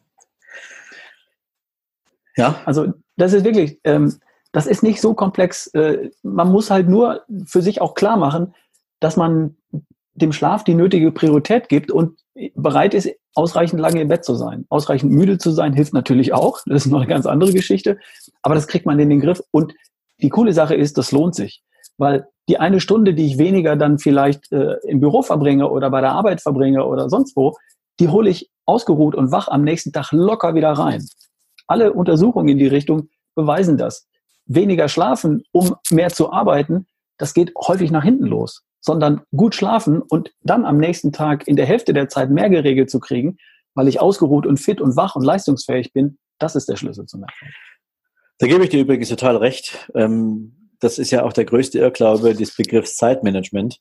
Ja. 2.36 2.60
Also 2.64 2.92
das 3.16 3.32
ist 3.32 3.44
wirklich, 3.44 3.80
ähm, 3.84 4.18
das 4.52 4.66
ist 4.66 4.82
nicht 4.82 5.00
so 5.00 5.14
komplex. 5.14 5.68
Äh, 5.68 6.10
man 6.22 6.50
muss 6.50 6.70
halt 6.70 6.88
nur 6.88 7.22
für 7.46 7.62
sich 7.62 7.80
auch 7.80 7.94
klar 7.94 8.16
machen, 8.16 8.54
dass 9.00 9.16
man 9.16 9.56
dem 10.14 10.32
Schlaf 10.32 10.64
die 10.64 10.74
nötige 10.74 11.12
Priorität 11.12 11.68
gibt 11.68 11.90
und 11.90 12.18
bereit 12.54 12.94
ist, 12.94 13.10
ausreichend 13.34 13.80
lange 13.80 14.00
im 14.00 14.08
Bett 14.08 14.24
zu 14.24 14.34
sein. 14.34 14.66
Ausreichend 14.68 15.12
müde 15.12 15.38
zu 15.38 15.50
sein 15.50 15.72
hilft 15.72 15.94
natürlich 15.94 16.32
auch. 16.32 16.58
Das 16.66 16.86
ist 16.86 16.92
noch 16.92 17.00
eine 17.00 17.08
ganz 17.08 17.26
andere 17.26 17.52
Geschichte. 17.52 17.98
Aber 18.42 18.54
das 18.54 18.66
kriegt 18.66 18.86
man 18.86 18.98
in 18.98 19.08
den 19.08 19.20
Griff. 19.20 19.40
Und 19.50 19.74
die 20.20 20.28
coole 20.28 20.52
Sache 20.52 20.74
ist, 20.74 20.98
das 20.98 21.12
lohnt 21.12 21.34
sich. 21.34 21.62
Weil 21.96 22.26
die 22.48 22.58
eine 22.58 22.80
Stunde, 22.80 23.14
die 23.14 23.26
ich 23.26 23.38
weniger 23.38 23.76
dann 23.76 23.98
vielleicht 23.98 24.50
äh, 24.52 24.76
im 24.86 25.00
Büro 25.00 25.22
verbringe 25.22 25.70
oder 25.70 25.90
bei 25.90 26.00
der 26.00 26.12
Arbeit 26.12 26.40
verbringe 26.40 26.84
oder 26.84 27.08
sonst 27.08 27.36
wo, 27.36 27.56
die 28.00 28.08
hole 28.08 28.30
ich 28.30 28.50
ausgeruht 28.66 29.14
und 29.14 29.30
wach 29.30 29.48
am 29.48 29.62
nächsten 29.62 29.92
Tag 29.92 30.10
locker 30.12 30.54
wieder 30.54 30.72
rein. 30.72 31.06
Alle 31.70 31.92
Untersuchungen 31.92 32.48
in 32.48 32.58
die 32.58 32.66
Richtung 32.66 33.10
beweisen 33.36 33.78
das. 33.78 34.08
Weniger 34.46 34.88
schlafen, 34.88 35.44
um 35.52 35.76
mehr 35.90 36.10
zu 36.10 36.32
arbeiten, 36.32 36.88
das 37.16 37.32
geht 37.32 37.52
häufig 37.54 37.92
nach 37.92 38.02
hinten 38.02 38.26
los, 38.26 38.64
sondern 38.80 39.20
gut 39.36 39.54
schlafen 39.54 40.02
und 40.02 40.32
dann 40.40 40.64
am 40.64 40.78
nächsten 40.78 41.12
Tag 41.12 41.46
in 41.46 41.54
der 41.54 41.66
Hälfte 41.66 41.92
der 41.92 42.08
Zeit 42.08 42.30
mehr 42.30 42.50
geregelt 42.50 42.90
zu 42.90 42.98
kriegen, 42.98 43.36
weil 43.74 43.86
ich 43.86 44.00
ausgeruht 44.00 44.46
und 44.46 44.58
fit 44.58 44.80
und 44.80 44.96
wach 44.96 45.14
und 45.14 45.22
leistungsfähig 45.22 45.92
bin, 45.92 46.18
das 46.40 46.56
ist 46.56 46.68
der 46.68 46.74
Schlüssel 46.74 47.06
zum 47.06 47.22
Erfolg. 47.22 47.52
Da 48.38 48.48
gebe 48.48 48.64
ich 48.64 48.70
dir 48.70 48.80
übrigens 48.80 49.08
total 49.08 49.36
recht. 49.36 49.88
Ähm, 49.94 50.72
das 50.80 50.98
ist 50.98 51.12
ja 51.12 51.22
auch 51.22 51.32
der 51.32 51.44
größte 51.44 51.78
Irrglaube 51.78 52.34
des 52.34 52.56
Begriffs 52.56 52.96
Zeitmanagement, 52.96 53.78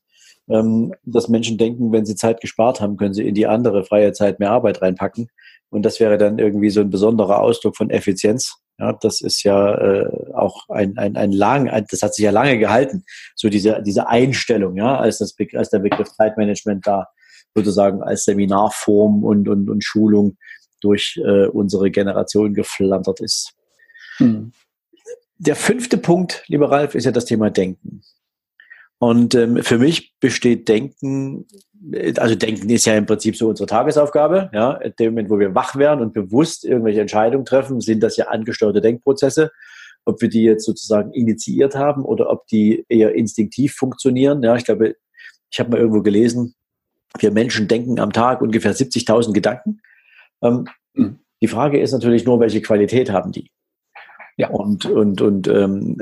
ähm, 0.50 0.94
dass 1.04 1.30
Menschen 1.30 1.58
denken, 1.58 1.92
wenn 1.92 2.06
sie 2.06 2.16
Zeit 2.16 2.42
gespart 2.42 2.82
haben, 2.82 2.98
können 2.98 3.14
sie 3.14 3.28
in 3.28 3.36
die 3.36 3.48
andere 3.48 3.84
freie 3.84 4.14
Zeit 4.14 4.40
mehr 4.40 4.52
Arbeit 4.52 4.82
reinpacken. 4.82 5.30
Und 5.70 5.84
das 5.84 6.00
wäre 6.00 6.18
dann 6.18 6.40
irgendwie 6.40 6.72
so 6.72 6.82
ein 6.82 6.90
besonderer 6.90 7.42
Ausdruck 7.42 7.78
von 7.78 7.90
Effizienz. 7.90 8.56
Ja, 8.80 8.94
das 8.94 9.22
ist 9.22 9.44
ja 9.44 9.76
äh, 9.76 10.34
auch 10.34 10.68
ein, 10.70 10.98
ein, 10.98 11.18
ein 11.18 11.32
lang, 11.32 11.70
ein, 11.70 11.86
das 11.90 12.02
hat 12.02 12.16
sich 12.16 12.24
ja 12.24 12.32
lange 12.32 12.58
gehalten, 12.58 13.04
so 13.36 13.50
diese, 13.50 13.84
diese 13.84 14.08
Einstellung, 14.08 14.78
ja, 14.78 14.98
als, 14.98 15.18
das 15.18 15.36
als 15.54 15.70
der 15.70 15.80
Begriff 15.80 16.08
Zeitmanagement 16.14 16.88
da 16.88 17.08
sozusagen 17.54 18.02
als 18.02 18.24
Seminarform 18.24 19.24
und, 19.24 19.50
und, 19.50 19.70
und 19.70 19.84
Schulung 19.84 20.38
durch 20.82 21.20
äh, 21.24 21.48
unsere 21.48 21.92
Generation 21.92 22.54
geflattert 22.54 23.20
ist. 23.20 23.54
Hm. 24.18 24.54
Der 25.38 25.58
fünfte 25.58 25.98
Punkt, 25.98 26.44
lieber 26.48 26.72
Ralf, 26.72 26.96
ist 26.96 27.06
ja 27.06 27.12
das 27.12 27.26
Thema 27.26 27.50
Denken. 27.50 28.02
Und 29.00 29.34
ähm, 29.34 29.64
für 29.64 29.78
mich 29.78 30.14
besteht 30.20 30.68
Denken, 30.68 31.48
also 32.18 32.36
Denken 32.36 32.70
ist 32.70 32.86
ja 32.86 32.96
im 32.96 33.06
Prinzip 33.06 33.38
so 33.38 33.48
unsere 33.48 33.68
Tagesaufgabe. 33.68 34.50
Ja, 34.54 34.74
in 34.74 34.94
dem 35.00 35.14
Moment, 35.14 35.30
wo 35.30 35.40
wir 35.40 35.56
wach 35.56 35.78
werden 35.78 36.02
und 36.02 36.14
bewusst 36.14 36.66
irgendwelche 36.66 37.00
Entscheidungen 37.00 37.46
treffen, 37.46 37.80
sind 37.80 38.04
das 38.04 38.18
ja 38.18 38.28
angesteuerte 38.28 38.82
Denkprozesse. 38.82 39.52
Ob 40.04 40.22
wir 40.22 40.28
die 40.28 40.44
jetzt 40.44 40.66
sozusagen 40.66 41.14
initiiert 41.14 41.76
haben 41.76 42.04
oder 42.04 42.30
ob 42.30 42.46
die 42.48 42.86
eher 42.90 43.16
instinktiv 43.16 43.74
funktionieren. 43.74 44.44
Ja, 44.44 44.56
ich 44.56 44.66
glaube, 44.66 44.96
ich 45.50 45.60
habe 45.60 45.72
mal 45.72 45.80
irgendwo 45.80 46.02
gelesen, 46.02 46.56
wir 47.18 47.32
Menschen 47.32 47.68
denken 47.68 48.00
am 48.00 48.12
Tag 48.12 48.42
ungefähr 48.42 48.76
70.000 48.76 49.34
Gedanken. 49.34 49.82
Ähm, 50.42 50.66
mhm. 50.94 51.20
Die 51.42 51.48
Frage 51.48 51.80
ist 51.80 51.94
natürlich 51.94 52.26
nur, 52.26 52.40
welche 52.40 52.62
Qualität 52.62 53.12
haben 53.12 53.32
die? 53.32 53.50
Ja. 54.40 54.48
Und, 54.52 54.86
und, 54.86 55.20
und 55.20 55.50
ähm, 55.50 55.98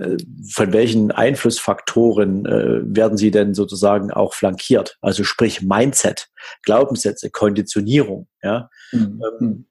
von 0.51 0.71
welchen 0.71 1.09
Einflussfaktoren 1.09 2.45
äh, 2.45 2.81
werden 2.83 3.17
sie 3.17 3.31
denn 3.31 3.55
sozusagen 3.55 4.11
auch 4.11 4.35
flankiert? 4.35 4.99
Also 5.01 5.23
sprich 5.23 5.63
Mindset, 5.63 6.29
Glaubenssätze, 6.61 7.31
Konditionierung. 7.31 8.27
Ja? 8.43 8.69
Mhm. 8.91 9.23
Ähm, 9.41 9.65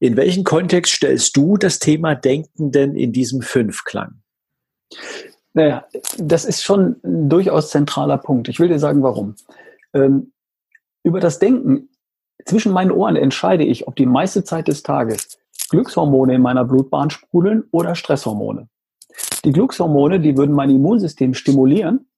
in 0.00 0.16
welchen 0.16 0.44
Kontext 0.44 0.94
stellst 0.94 1.36
du 1.36 1.58
das 1.58 1.78
Thema 1.78 2.14
Denken 2.14 2.72
denn 2.72 2.96
in 2.96 3.12
diesem 3.12 3.42
Fünfklang? 3.42 4.22
Naja, 5.52 5.86
das 6.16 6.46
ist 6.46 6.64
schon 6.64 6.96
ein 7.04 7.28
durchaus 7.28 7.68
zentraler 7.68 8.16
Punkt. 8.16 8.48
Ich 8.48 8.58
will 8.58 8.68
dir 8.68 8.78
sagen, 8.78 9.02
warum. 9.02 9.34
Ähm, 9.92 10.32
über 11.02 11.20
das 11.20 11.38
Denken 11.38 11.90
zwischen 12.46 12.72
meinen 12.72 12.92
Ohren 12.92 13.16
entscheide 13.16 13.64
ich, 13.64 13.86
ob 13.86 13.96
die 13.96 14.06
meiste 14.06 14.42
Zeit 14.42 14.68
des 14.68 14.82
Tages 14.82 15.36
Glückshormone 15.70 16.34
in 16.34 16.42
meiner 16.42 16.64
Blutbahn 16.64 17.10
sprudeln 17.10 17.64
oder 17.70 17.94
Stresshormone. 17.94 18.68
Die 19.44 19.52
Glückshormone, 19.52 20.20
die 20.20 20.36
würden 20.36 20.54
mein 20.54 20.70
Immunsystem 20.70 21.34
stimulieren 21.34 22.08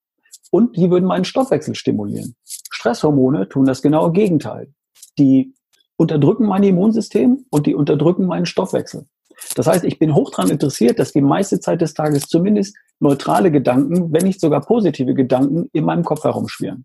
und 0.50 0.76
die 0.76 0.90
würden 0.90 1.06
meinen 1.06 1.24
Stoffwechsel 1.24 1.74
stimulieren. 1.74 2.34
Stresshormone 2.44 3.48
tun 3.48 3.64
das 3.64 3.82
genaue 3.82 4.12
Gegenteil. 4.12 4.72
Die 5.18 5.54
unterdrücken 5.96 6.46
mein 6.46 6.62
Immunsystem 6.62 7.44
und 7.50 7.66
die 7.66 7.74
unterdrücken 7.74 8.26
meinen 8.26 8.46
Stoffwechsel. 8.46 9.06
Das 9.54 9.66
heißt, 9.66 9.84
ich 9.84 9.98
bin 9.98 10.14
hoch 10.14 10.30
daran 10.30 10.50
interessiert, 10.50 10.98
dass 10.98 11.12
die 11.12 11.20
meiste 11.20 11.60
Zeit 11.60 11.80
des 11.80 11.94
Tages 11.94 12.24
zumindest 12.24 12.76
neutrale 12.98 13.50
Gedanken, 13.50 14.12
wenn 14.12 14.24
nicht 14.24 14.40
sogar 14.40 14.60
positive 14.60 15.14
Gedanken 15.14 15.68
in 15.72 15.84
meinem 15.84 16.04
Kopf 16.04 16.24
herumschwirren. 16.24 16.84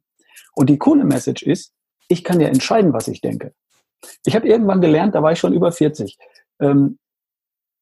Und 0.55 0.69
die 0.69 0.77
coole 0.77 1.03
Message 1.03 1.43
ist, 1.43 1.73
ich 2.07 2.23
kann 2.23 2.39
ja 2.39 2.47
entscheiden, 2.47 2.93
was 2.93 3.07
ich 3.07 3.21
denke. 3.21 3.53
Ich 4.25 4.35
habe 4.35 4.47
irgendwann 4.47 4.81
gelernt, 4.81 5.15
da 5.15 5.23
war 5.23 5.31
ich 5.31 5.39
schon 5.39 5.53
über 5.53 5.71
40, 5.71 6.17
ähm, 6.61 6.97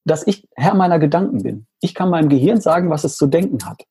dass 0.06 0.26
ich 0.26 0.48
Herr 0.56 0.74
meiner 0.74 1.00
Gedanken 1.00 1.44
bin. 1.44 1.68
Ich 1.82 1.94
kann 1.94 2.10
meinem 2.10 2.30
Gehirn 2.30 2.60
sagen, 2.60 2.90
was 2.90 3.04
es 3.04 3.18
zu 3.18 3.28
denken 3.28 3.60
hat. 3.66 3.84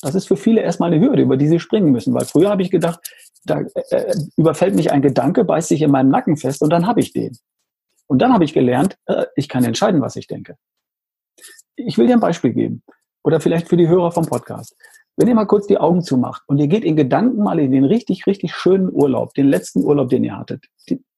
Das 0.00 0.14
ist 0.14 0.28
für 0.28 0.36
viele 0.36 0.60
erstmal 0.60 0.92
eine 0.92 1.04
Hürde, 1.04 1.22
über 1.22 1.36
die 1.36 1.48
sie 1.48 1.58
springen 1.58 1.90
müssen, 1.90 2.14
weil 2.14 2.24
früher 2.24 2.50
habe 2.50 2.62
ich 2.62 2.70
gedacht, 2.70 3.00
da 3.44 3.60
äh, 3.60 3.96
äh, 3.96 4.14
überfällt 4.36 4.74
mich 4.74 4.92
ein 4.92 5.02
Gedanke, 5.02 5.44
beißt 5.44 5.68
sich 5.68 5.82
in 5.82 5.90
meinem 5.90 6.10
Nacken 6.10 6.36
fest 6.36 6.62
und 6.62 6.70
dann 6.70 6.86
habe 6.86 7.00
ich 7.00 7.12
den. 7.12 7.36
Und 8.06 8.20
dann 8.20 8.32
habe 8.32 8.44
ich 8.44 8.52
gelernt, 8.52 8.96
äh, 9.06 9.26
ich 9.36 9.48
kann 9.48 9.64
entscheiden, 9.64 10.00
was 10.00 10.16
ich 10.16 10.26
denke. 10.26 10.56
Ich 11.76 11.98
will 11.98 12.06
dir 12.06 12.14
ein 12.14 12.20
Beispiel 12.20 12.52
geben. 12.52 12.82
Oder 13.24 13.40
vielleicht 13.40 13.68
für 13.68 13.76
die 13.76 13.88
Hörer 13.88 14.12
vom 14.12 14.26
Podcast. 14.26 14.76
Wenn 15.16 15.28
ihr 15.28 15.34
mal 15.34 15.46
kurz 15.46 15.66
die 15.66 15.78
Augen 15.78 16.02
zumacht 16.02 16.42
und 16.46 16.58
ihr 16.58 16.68
geht 16.68 16.84
in 16.84 16.94
Gedanken 16.94 17.42
mal 17.42 17.58
in 17.58 17.72
den 17.72 17.84
richtig, 17.84 18.26
richtig 18.26 18.54
schönen 18.54 18.88
Urlaub, 18.90 19.34
den 19.34 19.48
letzten 19.48 19.84
Urlaub, 19.84 20.08
den 20.10 20.22
ihr 20.22 20.38
hattet, 20.38 20.66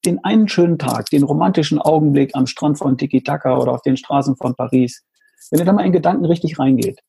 den 0.05 0.23
einen 0.23 0.47
schönen 0.47 0.77
Tag, 0.77 1.09
den 1.09 1.23
romantischen 1.23 1.79
Augenblick 1.79 2.35
am 2.35 2.47
Strand 2.47 2.77
von 2.77 2.97
Tiki-Taka 2.97 3.57
oder 3.57 3.73
auf 3.73 3.81
den 3.81 3.97
Straßen 3.97 4.35
von 4.35 4.55
Paris, 4.55 5.03
wenn 5.49 5.59
ihr 5.59 5.65
da 5.65 5.73
mal 5.73 5.85
in 5.85 5.91
Gedanken 5.91 6.25
richtig 6.25 6.59
reingeht, 6.59 7.01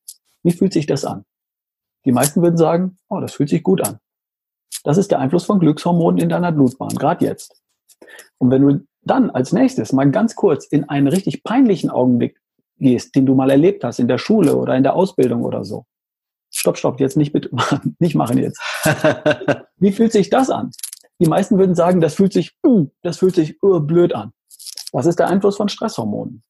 wie 0.43 0.53
fühlt 0.53 0.73
sich 0.73 0.87
das 0.87 1.05
an? 1.05 1.25
Die 2.05 2.13
meisten 2.13 2.43
würden 2.43 2.57
sagen, 2.57 2.99
oh, 3.09 3.21
das 3.21 3.35
fühlt 3.35 3.49
sich 3.49 3.63
gut 3.63 3.81
an. 3.87 3.99
Das 4.85 4.99
ist 4.99 5.11
der 5.11 5.21
Einfluss 5.21 5.45
von 5.45 5.61
Glückshormonen 5.61 6.21
in 6.21 6.29
deiner 6.29 6.51
Blutbahn, 6.51 6.97
gerade 6.97 7.25
jetzt. 7.25 7.63
Und 8.39 8.51
wenn 8.51 8.63
du 8.63 8.87
dann 9.03 9.31
als 9.31 9.53
nächstes 9.53 9.93
mal 9.93 10.11
ganz 10.11 10.35
kurz 10.35 10.67
in 10.67 10.89
einen 10.89 11.09
richtig 11.09 11.45
peinlichen 11.45 11.91
Augenblick 11.91 12.41
gehst, 12.79 13.15
den 13.15 13.27
du 13.27 13.35
mal 13.35 13.51
erlebt 13.51 13.85
hast 13.85 13.99
in 14.01 14.09
der 14.09 14.19
Schule 14.19 14.57
oder 14.57 14.77
in 14.77 14.83
der 14.83 14.95
Ausbildung 14.95 15.45
oder 15.45 15.65
so. 15.65 15.87
Stopp, 16.51 16.77
stopp, 16.77 17.01
jetzt 17.01 17.17
nicht 17.17 17.33
bitte, 17.33 17.51
nicht 17.99 18.15
machen 18.15 18.39
jetzt. 18.39 18.61
Wie 19.77 19.93
fühlt 19.93 20.13
sich 20.13 20.31
das 20.31 20.51
an? 20.51 20.71
Die 21.21 21.29
meisten 21.29 21.59
würden 21.59 21.75
sagen, 21.75 22.01
das 22.01 22.15
fühlt 22.15 22.33
sich, 22.33 22.53
uh, 22.67 22.89
das 23.03 23.19
fühlt 23.19 23.35
sich 23.35 23.59
blöd 23.61 24.15
an. 24.15 24.33
Was 24.93 25.07
ist 25.07 25.19
der 25.19 25.29
Einfluss 25.29 25.57
von 25.57 25.69
Stresshormonen? 25.69 26.43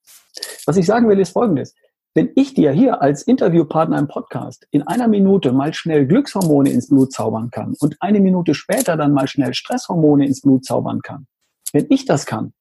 Was 0.67 0.77
ich 0.77 0.87
sagen 0.87 1.09
will, 1.09 1.21
ist 1.21 1.33
folgendes. 1.33 1.75
Wenn 2.15 2.31
ich 2.35 2.53
dir 2.53 2.73
hier 2.73 3.01
als 3.01 3.23
Interviewpartner 3.23 3.99
im 3.99 4.07
Podcast 4.07 4.67
in 4.71 4.83
einer 4.83 5.09
Minute 5.09 5.53
mal 5.53 5.73
schnell 5.73 6.07
Glückshormone 6.07 6.71
ins 6.71 6.89
Blut 6.89 7.13
zaubern 7.13 7.51
kann 7.51 7.75
und 7.81 7.97
eine 8.01 8.21
Minute 8.21 8.55
später 8.55 8.99
dann 8.99 9.13
mal 9.13 9.29
schnell 9.29 9.55
Stresshormone 9.55 10.27
ins 10.27 10.43
Blut 10.43 10.65
zaubern 10.65 11.01
kann, 11.01 11.27
wenn 11.73 11.87
ich 11.89 12.05
das 12.05 12.27
kann, 12.27 12.53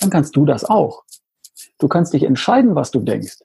dann 0.00 0.10
kannst 0.10 0.36
du 0.36 0.44
das 0.44 0.64
auch. 0.64 1.02
Du 1.78 1.88
kannst 1.88 2.12
dich 2.12 2.22
entscheiden, 2.22 2.76
was 2.76 2.92
du 2.92 3.00
denkst. 3.00 3.38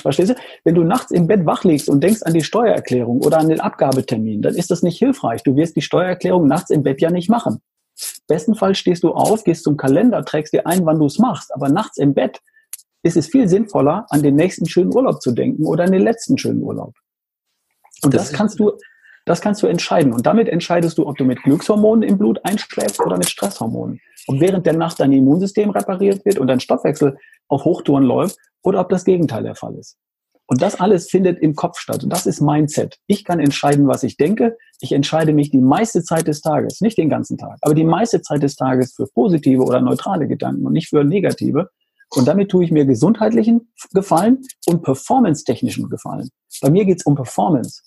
Verstehst 0.00 0.30
du? 0.30 0.34
Wenn 0.64 0.74
du 0.74 0.84
nachts 0.84 1.10
im 1.10 1.26
Bett 1.26 1.44
wach 1.46 1.64
liegst 1.64 1.88
und 1.88 2.02
denkst 2.02 2.22
an 2.22 2.34
die 2.34 2.42
Steuererklärung 2.42 3.20
oder 3.20 3.38
an 3.38 3.48
den 3.48 3.60
Abgabetermin, 3.60 4.42
dann 4.42 4.54
ist 4.54 4.70
das 4.70 4.82
nicht 4.82 4.98
hilfreich. 4.98 5.42
Du 5.42 5.56
wirst 5.56 5.76
die 5.76 5.82
Steuererklärung 5.82 6.46
nachts 6.46 6.70
im 6.70 6.82
Bett 6.82 7.00
ja 7.00 7.10
nicht 7.10 7.28
machen. 7.28 7.60
Bestenfalls 8.26 8.78
stehst 8.78 9.02
du 9.02 9.12
auf, 9.12 9.44
gehst 9.44 9.64
zum 9.64 9.76
Kalender, 9.76 10.24
trägst 10.24 10.52
dir 10.52 10.66
ein, 10.66 10.86
wann 10.86 10.98
du 10.98 11.06
es 11.06 11.18
machst. 11.18 11.54
Aber 11.54 11.68
nachts 11.68 11.98
im 11.98 12.14
Bett 12.14 12.40
ist 13.02 13.16
es 13.16 13.26
viel 13.26 13.48
sinnvoller, 13.48 14.06
an 14.10 14.22
den 14.22 14.36
nächsten 14.36 14.66
schönen 14.66 14.94
Urlaub 14.94 15.20
zu 15.20 15.32
denken 15.32 15.66
oder 15.66 15.84
an 15.84 15.92
den 15.92 16.02
letzten 16.02 16.38
schönen 16.38 16.62
Urlaub. 16.62 16.94
Und 18.02 18.14
das, 18.14 18.30
das 18.30 18.32
kannst 18.32 18.58
du, 18.58 18.72
das 19.24 19.40
kannst 19.40 19.62
du 19.62 19.66
entscheiden. 19.66 20.12
Und 20.12 20.26
damit 20.26 20.48
entscheidest 20.48 20.98
du, 20.98 21.06
ob 21.06 21.16
du 21.16 21.24
mit 21.24 21.42
Glückshormonen 21.42 22.08
im 22.08 22.18
Blut 22.18 22.40
einschläfst 22.44 23.00
oder 23.00 23.16
mit 23.16 23.28
Stresshormonen. 23.28 24.00
Ob 24.26 24.40
während 24.40 24.66
der 24.66 24.74
Nacht 24.74 25.00
dein 25.00 25.12
Immunsystem 25.12 25.70
repariert 25.70 26.24
wird 26.24 26.38
und 26.38 26.46
dein 26.46 26.60
Stoffwechsel 26.60 27.16
auf 27.48 27.64
Hochtouren 27.64 28.04
läuft 28.04 28.36
oder 28.62 28.80
ob 28.80 28.88
das 28.88 29.04
Gegenteil 29.04 29.42
der 29.42 29.54
Fall 29.54 29.74
ist. 29.74 29.96
Und 30.46 30.60
das 30.60 30.78
alles 30.80 31.08
findet 31.08 31.40
im 31.40 31.54
Kopf 31.54 31.78
statt. 31.78 32.02
Und 32.02 32.10
das 32.10 32.26
ist 32.26 32.40
Mindset. 32.40 32.98
Ich 33.06 33.24
kann 33.24 33.40
entscheiden, 33.40 33.86
was 33.86 34.02
ich 34.02 34.16
denke. 34.16 34.56
Ich 34.80 34.92
entscheide 34.92 35.32
mich 35.32 35.50
die 35.50 35.60
meiste 35.60 36.02
Zeit 36.02 36.26
des 36.26 36.40
Tages, 36.40 36.80
nicht 36.80 36.98
den 36.98 37.08
ganzen 37.08 37.38
Tag, 37.38 37.58
aber 37.62 37.74
die 37.74 37.84
meiste 37.84 38.20
Zeit 38.20 38.42
des 38.42 38.56
Tages 38.56 38.92
für 38.94 39.06
positive 39.06 39.62
oder 39.62 39.80
neutrale 39.80 40.28
Gedanken 40.28 40.66
und 40.66 40.72
nicht 40.72 40.88
für 40.88 41.04
negative. 41.04 41.70
Und 42.10 42.28
damit 42.28 42.50
tue 42.50 42.64
ich 42.64 42.70
mir 42.70 42.84
gesundheitlichen 42.84 43.72
Gefallen 43.94 44.42
und 44.66 44.82
performance-technischen 44.82 45.88
Gefallen. 45.88 46.28
Bei 46.60 46.68
mir 46.68 46.84
geht 46.84 46.98
es 46.98 47.06
um 47.06 47.14
Performance 47.14 47.80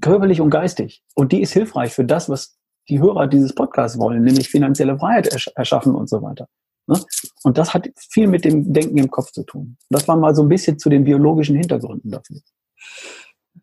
körperlich 0.00 0.40
und 0.40 0.50
geistig. 0.50 1.02
Und 1.14 1.32
die 1.32 1.42
ist 1.42 1.52
hilfreich 1.52 1.92
für 1.92 2.04
das, 2.04 2.28
was 2.28 2.56
die 2.88 3.00
Hörer 3.00 3.26
dieses 3.26 3.54
Podcasts 3.54 3.98
wollen, 3.98 4.22
nämlich 4.22 4.48
finanzielle 4.48 4.98
Freiheit 4.98 5.26
ersch 5.28 5.50
erschaffen 5.56 5.94
und 5.94 6.08
so 6.08 6.22
weiter. 6.22 6.48
Ne? 6.86 7.00
Und 7.42 7.58
das 7.58 7.74
hat 7.74 7.88
viel 8.10 8.28
mit 8.28 8.44
dem 8.44 8.72
Denken 8.72 8.98
im 8.98 9.10
Kopf 9.10 9.32
zu 9.32 9.42
tun. 9.42 9.76
Das 9.90 10.06
war 10.06 10.16
mal 10.16 10.34
so 10.34 10.42
ein 10.42 10.48
bisschen 10.48 10.78
zu 10.78 10.88
den 10.88 11.04
biologischen 11.04 11.56
Hintergründen 11.56 12.10
dafür. 12.10 12.38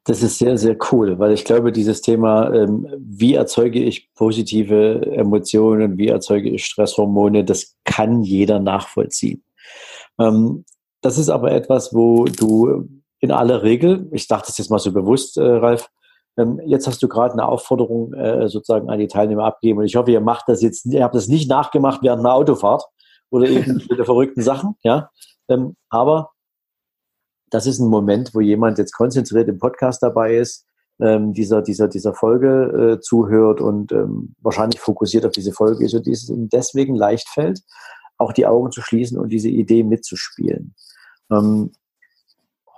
Das 0.06 0.22
ist 0.22 0.40
sehr, 0.40 0.58
sehr 0.58 0.76
cool, 0.92 1.20
weil 1.20 1.32
ich 1.32 1.46
glaube, 1.46 1.72
dieses 1.72 2.02
Thema, 2.02 2.54
ähm, 2.54 2.88
wie 3.00 3.36
erzeuge 3.36 3.80
ich 3.80 4.14
positive 4.16 5.06
Emotionen, 5.14 5.98
wie 5.98 6.10
erzeuge 6.10 6.50
ich 6.50 6.66
Stresshormone, 6.66 7.46
das 7.46 7.78
kann 7.86 8.22
jeder 8.24 8.60
nachvollziehen. 8.60 9.44
Ähm, 10.20 10.66
das 11.02 11.18
ist 11.18 11.30
aber 11.30 11.52
etwas, 11.52 11.94
wo 11.94 12.26
du 12.26 12.90
in 13.20 13.32
aller 13.32 13.64
Regel, 13.64 14.10
ich 14.12 14.28
sage 14.28 14.44
das 14.48 14.58
jetzt 14.58 14.70
mal 14.70 14.80
so 14.80 14.92
bewusst, 14.92 15.38
äh, 15.38 15.44
Ralf, 15.44 15.90
jetzt 16.66 16.88
hast 16.88 17.04
du 17.04 17.08
gerade 17.08 17.34
eine 17.34 17.48
Aufforderung 17.48 18.14
äh, 18.14 18.48
sozusagen 18.50 18.90
an 18.90 19.00
die 19.00 19.08
Teilnehmer 19.08 19.46
abgegeben 19.46 19.80
und 19.80 19.86
ich 19.86 19.96
hoffe, 19.96 20.12
ihr 20.12 20.22
macht 20.22 20.46
das 20.48 20.62
jetzt, 20.62 20.86
ihr 20.86 21.04
habt 21.04 21.16
das 21.16 21.28
nicht 21.28 21.50
nachgemacht 21.50 22.02
während 22.02 22.22
einer 22.22 22.34
Autofahrt 22.34 22.84
oder 23.30 23.48
eben 23.48 23.76
mit 23.90 23.98
der 23.98 24.06
verrückten 24.06 24.42
Sachen, 24.42 24.76
ja. 24.84 25.10
Ähm, 25.48 25.76
aber 25.90 26.32
das 27.50 27.68
ist 27.68 27.80
ein 27.80 27.88
Moment, 27.88 28.34
wo 28.34 28.42
jemand 28.42 28.80
jetzt 28.80 28.94
konzentriert 28.94 29.48
im 29.48 29.60
Podcast 29.60 30.02
dabei 30.02 30.38
ist, 30.38 30.66
ähm, 31.00 31.34
dieser, 31.34 31.62
dieser, 31.62 31.88
dieser 31.88 32.14
Folge 32.14 32.96
äh, 32.96 33.00
zuhört 33.00 33.62
und 33.62 33.92
ähm, 33.92 34.36
wahrscheinlich 34.42 34.80
fokussiert 34.80 35.26
auf 35.26 35.32
diese 35.32 35.52
Folge 35.52 35.86
ist 35.86 35.94
und 35.94 36.08
es 36.08 36.30
ihm 36.30 36.50
deswegen 36.50 36.96
leicht 36.96 37.30
fällt, 37.30 37.62
auch 38.18 38.34
die 38.34 38.48
Augen 38.48 38.72
zu 38.72 38.82
schließen 38.82 39.20
und 39.20 39.30
diese 39.30 39.50
Idee 39.50 39.84
mitzuspielen. 39.84 40.76
Ähm, 41.32 41.74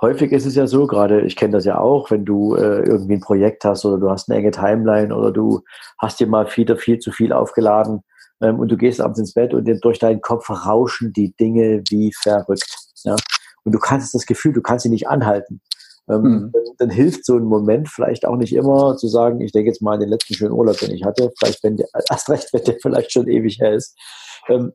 häufig 0.02 0.32
ist 0.32 0.46
es 0.46 0.56
ja 0.56 0.68
so, 0.68 0.88
gerade 0.88 1.22
ich 1.22 1.36
kenne 1.36 1.54
das 1.54 1.66
ja 1.66 1.80
auch, 1.80 2.12
wenn 2.12 2.26
du 2.26 2.56
äh, 2.56 2.82
irgendwie 2.82 3.14
ein 3.14 3.22
Projekt 3.22 3.64
hast 3.66 3.86
oder 3.86 3.98
du 3.98 4.10
hast 4.10 4.30
eine 4.30 4.40
enge 4.40 4.52
Timeline 4.52 5.16
oder 5.16 5.32
du 5.32 5.62
hast 5.98 6.20
dir 6.20 6.28
mal 6.28 6.48
wieder 6.56 6.78
viel 6.78 7.00
zu 7.00 7.12
viel 7.12 7.34
aufgeladen 7.34 8.02
ähm, 8.42 8.60
und 8.60 8.72
du 8.72 8.78
gehst 8.78 9.02
abends 9.02 9.20
ins 9.20 9.34
Bett 9.34 9.54
und 9.54 9.68
durch 9.84 10.00
deinen 10.00 10.22
Kopf 10.22 10.50
rauschen 10.50 11.14
die 11.14 11.34
Dinge 11.40 11.84
wie 11.90 12.12
verrückt. 12.22 12.76
Ja? 13.04 13.16
Und 13.64 13.74
du 13.74 13.80
kannst 13.80 14.14
das 14.14 14.26
Gefühl, 14.26 14.54
du 14.54 14.62
kannst 14.62 14.84
sie 14.84 14.90
nicht 14.90 15.08
anhalten. 15.08 15.62
Ähm, 16.08 16.22
mhm. 16.22 16.52
dann, 16.54 16.64
dann, 16.78 16.90
hilft 16.92 17.26
so 17.26 17.36
ein 17.36 17.46
Moment 17.46 17.90
vielleicht 17.90 18.28
auch 18.28 18.36
nicht 18.36 18.54
immer 18.54 18.96
zu 18.96 19.08
sagen, 19.08 19.42
ich 19.42 19.52
denke 19.52 19.70
jetzt 19.70 19.82
mal 19.82 19.96
an 19.96 20.02
den 20.02 20.10
letzten 20.10 20.36
schönen 20.36 20.52
Urlaub, 20.52 20.78
den 20.78 20.92
ich 20.92 21.04
hatte, 21.04 21.32
vielleicht 21.40 21.64
wenn 21.64 21.78
der, 21.78 21.88
erst 22.12 22.30
recht, 22.30 22.54
wenn 22.54 22.64
der 22.64 22.78
vielleicht 22.80 23.12
schon 23.12 23.28
ewig 23.28 23.60
her 23.60 23.74
ist. 23.74 23.98
Ähm, 24.48 24.74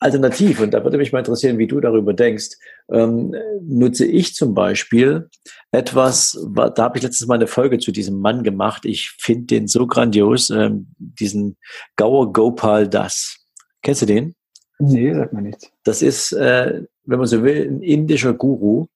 Alternativ, 0.00 0.60
und 0.60 0.72
da 0.72 0.82
würde 0.82 0.96
mich 0.96 1.12
mal 1.12 1.18
interessieren, 1.18 1.58
wie 1.58 1.66
du 1.66 1.78
darüber 1.78 2.14
denkst, 2.14 2.56
ähm, 2.90 3.34
nutze 3.62 4.06
ich 4.06 4.34
zum 4.34 4.54
Beispiel 4.54 5.28
etwas, 5.72 6.38
da 6.54 6.72
habe 6.78 6.96
ich 6.96 7.04
letztes 7.04 7.26
Mal 7.26 7.34
eine 7.34 7.46
Folge 7.46 7.78
zu 7.78 7.92
diesem 7.92 8.18
Mann 8.18 8.42
gemacht. 8.42 8.86
Ich 8.86 9.10
finde 9.18 9.44
den 9.44 9.68
so 9.68 9.86
grandios, 9.86 10.48
ähm, 10.48 10.88
diesen 10.98 11.58
Gaur 11.96 12.32
Gopal 12.32 12.88
Das. 12.88 13.36
Kennst 13.82 14.00
du 14.00 14.06
den? 14.06 14.34
Nee, 14.78 15.12
sagt 15.12 15.34
man 15.34 15.44
nicht. 15.44 15.70
Das 15.84 16.00
ist, 16.00 16.32
äh, 16.32 16.82
wenn 17.04 17.18
man 17.18 17.28
so 17.28 17.42
will, 17.42 17.68
ein 17.68 17.82
indischer 17.82 18.32
Guru. 18.32 18.86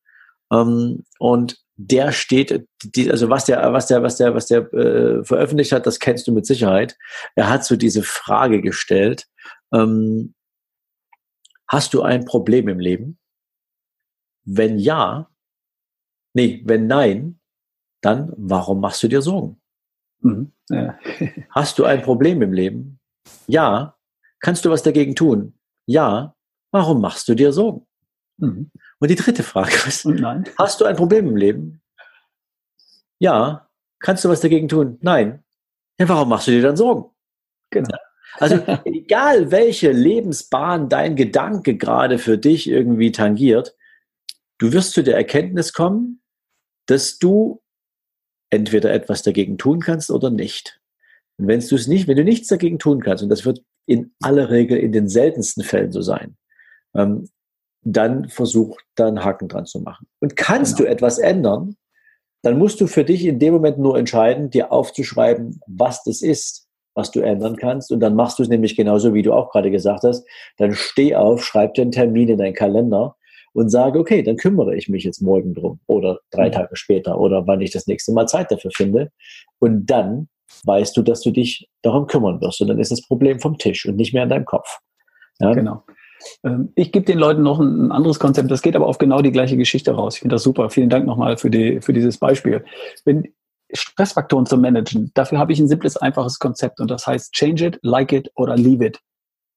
Ähm, 0.50 1.04
und 1.18 1.58
der 1.76 2.12
steht, 2.12 2.66
die, 2.82 3.10
also 3.10 3.28
was 3.28 3.44
der, 3.44 3.72
was 3.72 3.88
der, 3.88 4.02
was 4.02 4.16
der, 4.16 4.34
was 4.34 4.46
der 4.46 4.72
äh, 4.72 5.24
veröffentlicht 5.24 5.72
hat, 5.72 5.86
das 5.86 5.98
kennst 5.98 6.26
du 6.26 6.32
mit 6.32 6.46
Sicherheit. 6.46 6.96
Er 7.34 7.50
hat 7.50 7.64
so 7.64 7.76
diese 7.76 8.02
Frage 8.02 8.62
gestellt, 8.62 9.26
ähm, 9.72 10.34
Hast 11.74 11.92
du 11.92 12.02
ein 12.02 12.24
Problem 12.24 12.68
im 12.68 12.78
Leben? 12.78 13.18
Wenn 14.44 14.78
ja, 14.78 15.28
nee, 16.32 16.62
wenn 16.64 16.86
nein, 16.86 17.40
dann 18.00 18.32
warum 18.36 18.78
machst 18.78 19.02
du 19.02 19.08
dir 19.08 19.20
Sorgen? 19.20 19.60
Mhm. 20.20 20.52
Ja. 20.70 20.96
Hast 21.50 21.80
du 21.80 21.84
ein 21.84 22.02
Problem 22.02 22.42
im 22.42 22.52
Leben? 22.52 23.00
Ja. 23.48 23.98
Kannst 24.38 24.64
du 24.64 24.70
was 24.70 24.84
dagegen 24.84 25.16
tun? 25.16 25.58
Ja. 25.86 26.36
Warum 26.70 27.00
machst 27.00 27.26
du 27.28 27.34
dir 27.34 27.52
Sorgen? 27.52 27.84
Mhm. 28.36 28.70
Und 29.00 29.10
die 29.10 29.16
dritte 29.16 29.42
Frage 29.42 29.74
ist, 29.88 30.06
nein. 30.06 30.44
hast 30.58 30.80
du 30.80 30.84
ein 30.84 30.94
Problem 30.94 31.26
im 31.26 31.36
Leben? 31.36 31.82
Ja. 33.18 33.68
Kannst 33.98 34.24
du 34.24 34.28
was 34.28 34.40
dagegen 34.40 34.68
tun? 34.68 34.98
Nein. 35.00 35.42
Ja, 35.98 36.08
warum 36.08 36.28
machst 36.28 36.46
du 36.46 36.52
dir 36.52 36.62
dann 36.62 36.76
Sorgen? 36.76 37.10
Genau. 37.70 37.98
Also 38.38 38.56
egal, 38.84 39.50
welche 39.50 39.92
Lebensbahn 39.92 40.88
dein 40.88 41.16
Gedanke 41.16 41.76
gerade 41.76 42.18
für 42.18 42.38
dich 42.38 42.68
irgendwie 42.68 43.12
tangiert, 43.12 43.76
du 44.58 44.72
wirst 44.72 44.92
zu 44.92 45.02
der 45.02 45.16
Erkenntnis 45.16 45.72
kommen, 45.72 46.20
dass 46.86 47.18
du 47.18 47.62
entweder 48.50 48.92
etwas 48.92 49.22
dagegen 49.22 49.58
tun 49.58 49.80
kannst 49.80 50.10
oder 50.10 50.30
nicht. 50.30 50.80
Und 51.36 51.48
wenn 51.48 51.60
du 51.60 51.74
es 51.74 51.86
nicht, 51.86 52.06
wenn 52.06 52.16
du 52.16 52.24
nichts 52.24 52.48
dagegen 52.48 52.78
tun 52.78 53.00
kannst, 53.00 53.22
und 53.22 53.28
das 53.28 53.44
wird 53.44 53.62
in 53.86 54.14
aller 54.20 54.50
Regel 54.50 54.78
in 54.78 54.92
den 54.92 55.08
seltensten 55.08 55.64
Fällen 55.64 55.92
so 55.92 56.00
sein, 56.00 56.36
ähm, 56.94 57.28
dann 57.82 58.28
versuch 58.28 58.78
da 58.94 59.08
einen 59.08 59.24
Haken 59.24 59.48
dran 59.48 59.66
zu 59.66 59.80
machen. 59.80 60.06
Und 60.20 60.36
kannst 60.36 60.76
genau. 60.76 60.88
du 60.88 60.92
etwas 60.92 61.18
ändern, 61.18 61.76
dann 62.42 62.58
musst 62.58 62.80
du 62.80 62.86
für 62.86 63.04
dich 63.04 63.24
in 63.24 63.38
dem 63.38 63.54
Moment 63.54 63.78
nur 63.78 63.98
entscheiden, 63.98 64.50
dir 64.50 64.72
aufzuschreiben, 64.72 65.60
was 65.66 66.02
das 66.04 66.22
ist, 66.22 66.63
was 66.94 67.10
du 67.10 67.20
ändern 67.20 67.56
kannst. 67.56 67.92
Und 67.92 68.00
dann 68.00 68.14
machst 68.14 68.38
du 68.38 68.42
es 68.42 68.48
nämlich 68.48 68.76
genauso, 68.76 69.14
wie 69.14 69.22
du 69.22 69.32
auch 69.32 69.50
gerade 69.50 69.70
gesagt 69.70 70.04
hast. 70.04 70.26
Dann 70.56 70.72
steh 70.74 71.14
auf, 71.14 71.44
schreib 71.44 71.74
dir 71.74 71.82
einen 71.82 71.92
Termin 71.92 72.28
in 72.28 72.38
deinen 72.38 72.54
Kalender 72.54 73.16
und 73.52 73.68
sage, 73.68 73.98
okay, 73.98 74.22
dann 74.22 74.36
kümmere 74.36 74.74
ich 74.74 74.88
mich 74.88 75.04
jetzt 75.04 75.20
morgen 75.20 75.54
drum 75.54 75.80
oder 75.86 76.18
drei 76.30 76.50
Tage 76.50 76.76
später 76.76 77.18
oder 77.18 77.46
wann 77.46 77.60
ich 77.60 77.70
das 77.70 77.86
nächste 77.86 78.12
Mal 78.12 78.26
Zeit 78.26 78.50
dafür 78.50 78.70
finde. 78.72 79.10
Und 79.58 79.86
dann 79.86 80.28
weißt 80.64 80.96
du, 80.96 81.02
dass 81.02 81.20
du 81.20 81.30
dich 81.30 81.68
darum 81.82 82.06
kümmern 82.06 82.40
wirst. 82.40 82.60
Und 82.60 82.68
dann 82.68 82.78
ist 82.78 82.90
das 82.90 83.02
Problem 83.02 83.40
vom 83.40 83.58
Tisch 83.58 83.86
und 83.86 83.96
nicht 83.96 84.12
mehr 84.12 84.24
in 84.24 84.28
deinem 84.28 84.44
Kopf. 84.44 84.80
Ja? 85.40 85.52
Genau. 85.52 85.82
Ähm, 86.42 86.72
ich 86.74 86.92
gebe 86.92 87.04
den 87.04 87.18
Leuten 87.18 87.42
noch 87.42 87.60
ein 87.60 87.92
anderes 87.92 88.18
Konzept, 88.18 88.50
das 88.50 88.62
geht 88.62 88.76
aber 88.76 88.86
auf 88.86 88.98
genau 88.98 89.20
die 89.20 89.32
gleiche 89.32 89.56
Geschichte 89.56 89.92
raus. 89.92 90.14
Ich 90.14 90.20
finde 90.20 90.34
das 90.34 90.42
super. 90.42 90.70
Vielen 90.70 90.88
Dank 90.88 91.06
nochmal 91.06 91.36
für, 91.36 91.50
die, 91.50 91.80
für 91.80 91.92
dieses 91.92 92.18
Beispiel. 92.18 92.64
Wenn 93.04 93.32
Stressfaktoren 93.74 94.46
zu 94.46 94.56
managen, 94.56 95.10
dafür 95.14 95.38
habe 95.38 95.52
ich 95.52 95.58
ein 95.58 95.68
simples, 95.68 95.96
einfaches 95.96 96.38
Konzept 96.38 96.80
und 96.80 96.90
das 96.90 97.06
heißt 97.06 97.32
change 97.32 97.66
it, 97.66 97.78
like 97.82 98.12
it 98.12 98.30
oder 98.36 98.56
leave 98.56 98.84
it, 98.84 99.00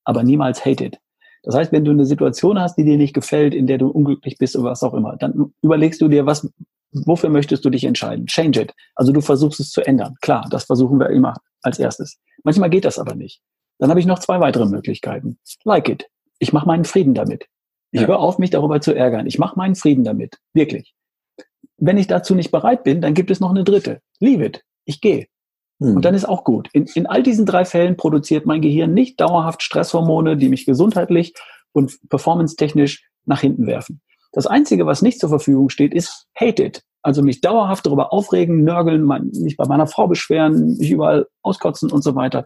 aber 0.03 0.23
niemals 0.23 0.65
hate 0.65 0.83
it. 0.83 0.99
Das 1.43 1.55
heißt, 1.55 1.71
wenn 1.71 1.85
du 1.85 1.91
eine 1.91 2.05
Situation 2.05 2.59
hast, 2.59 2.75
die 2.75 2.83
dir 2.83 2.97
nicht 2.97 3.13
gefällt, 3.13 3.53
in 3.53 3.67
der 3.67 3.77
du 3.77 3.87
unglücklich 3.87 4.37
bist 4.37 4.55
oder 4.55 4.71
was 4.71 4.83
auch 4.83 4.93
immer, 4.93 5.15
dann 5.15 5.53
überlegst 5.61 6.01
du 6.01 6.07
dir, 6.09 6.25
was, 6.25 6.49
wofür 6.91 7.29
möchtest 7.29 7.63
du 7.63 7.69
dich 7.69 7.85
entscheiden? 7.85 8.25
Change 8.25 8.63
it. 8.63 8.73
Also 8.95 9.13
du 9.13 9.21
versuchst 9.21 9.59
es 9.59 9.69
zu 9.71 9.81
ändern. 9.85 10.15
Klar, 10.21 10.47
das 10.49 10.65
versuchen 10.65 10.99
wir 10.99 11.09
immer 11.09 11.35
als 11.61 11.79
erstes. 11.79 12.19
Manchmal 12.43 12.69
geht 12.69 12.85
das 12.85 12.99
aber 12.99 13.15
nicht. 13.15 13.41
Dann 13.79 13.89
habe 13.89 13.99
ich 13.99 14.05
noch 14.05 14.19
zwei 14.19 14.39
weitere 14.39 14.65
Möglichkeiten. 14.65 15.39
Like 15.63 15.89
it. 15.89 16.09
Ich 16.39 16.53
mache 16.53 16.67
meinen 16.67 16.85
Frieden 16.85 17.13
damit. 17.13 17.45
Ich 17.91 18.01
ja. 18.01 18.07
höre 18.07 18.19
auf, 18.19 18.37
mich 18.37 18.49
darüber 18.49 18.81
zu 18.81 18.93
ärgern. 18.93 19.27
Ich 19.27 19.39
mache 19.39 19.57
meinen 19.57 19.75
Frieden 19.75 20.03
damit. 20.03 20.39
Wirklich. 20.53 20.95
Wenn 21.77 21.97
ich 21.97 22.07
dazu 22.07 22.35
nicht 22.35 22.51
bereit 22.51 22.83
bin, 22.83 23.01
dann 23.01 23.13
gibt 23.13 23.31
es 23.31 23.39
noch 23.39 23.51
eine 23.51 23.63
dritte. 23.63 24.01
Leave 24.19 24.43
it. 24.43 24.63
Ich 24.85 25.01
gehe. 25.01 25.27
Hm. 25.79 25.97
Und 25.97 26.05
dann 26.05 26.15
ist 26.15 26.27
auch 26.27 26.43
gut. 26.43 26.69
In, 26.73 26.85
in 26.95 27.05
all 27.05 27.23
diesen 27.23 27.45
drei 27.45 27.65
Fällen 27.65 27.97
produziert 27.97 28.45
mein 28.45 28.61
Gehirn 28.61 28.93
nicht 28.93 29.19
dauerhaft 29.19 29.61
Stresshormone, 29.63 30.37
die 30.37 30.49
mich 30.49 30.65
gesundheitlich 30.65 31.33
und 31.71 31.97
performance-technisch 32.09 33.07
nach 33.25 33.41
hinten 33.41 33.67
werfen. 33.67 34.01
Das 34.31 34.47
Einzige, 34.47 34.85
was 34.85 35.01
nicht 35.01 35.19
zur 35.19 35.29
Verfügung 35.29 35.69
steht, 35.69 35.93
ist 35.93 36.27
hate 36.35 36.63
it. 36.63 36.83
Also 37.01 37.21
mich 37.21 37.41
dauerhaft 37.41 37.85
darüber 37.85 38.11
aufregen, 38.11 38.63
nörgeln, 38.63 39.05
mich 39.33 39.55
bei 39.55 39.65
meiner 39.65 39.87
Frau 39.87 40.07
beschweren, 40.07 40.77
mich 40.77 40.91
überall 40.91 41.27
auskotzen 41.41 41.91
und 41.91 42.03
so 42.03 42.15
weiter. 42.15 42.45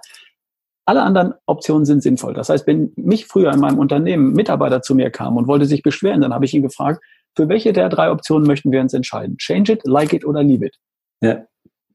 Alle 0.85 1.03
anderen 1.03 1.33
Optionen 1.45 1.85
sind 1.85 2.03
sinnvoll. 2.03 2.33
Das 2.33 2.49
heißt, 2.49 2.67
wenn 2.67 2.91
mich 2.95 3.25
früher 3.25 3.51
in 3.51 3.59
meinem 3.59 3.79
Unternehmen 3.79 4.33
Mitarbeiter 4.33 4.81
zu 4.81 4.93
mir 4.93 5.09
kam 5.09 5.37
und 5.37 5.47
wollte 5.47 5.65
sich 5.65 5.83
beschweren, 5.83 6.21
dann 6.21 6.33
habe 6.33 6.45
ich 6.45 6.53
ihn 6.53 6.61
gefragt, 6.63 7.03
für 7.35 7.47
welche 7.49 7.71
der 7.71 7.89
drei 7.89 8.11
Optionen 8.11 8.45
möchten 8.45 8.71
wir 8.71 8.81
uns 8.81 8.93
entscheiden? 8.93 9.37
Change 9.37 9.73
it, 9.73 9.81
like 9.85 10.13
it 10.13 10.25
oder 10.25 10.43
leave 10.43 10.65
it. 10.65 10.75
Ja. 11.21 11.45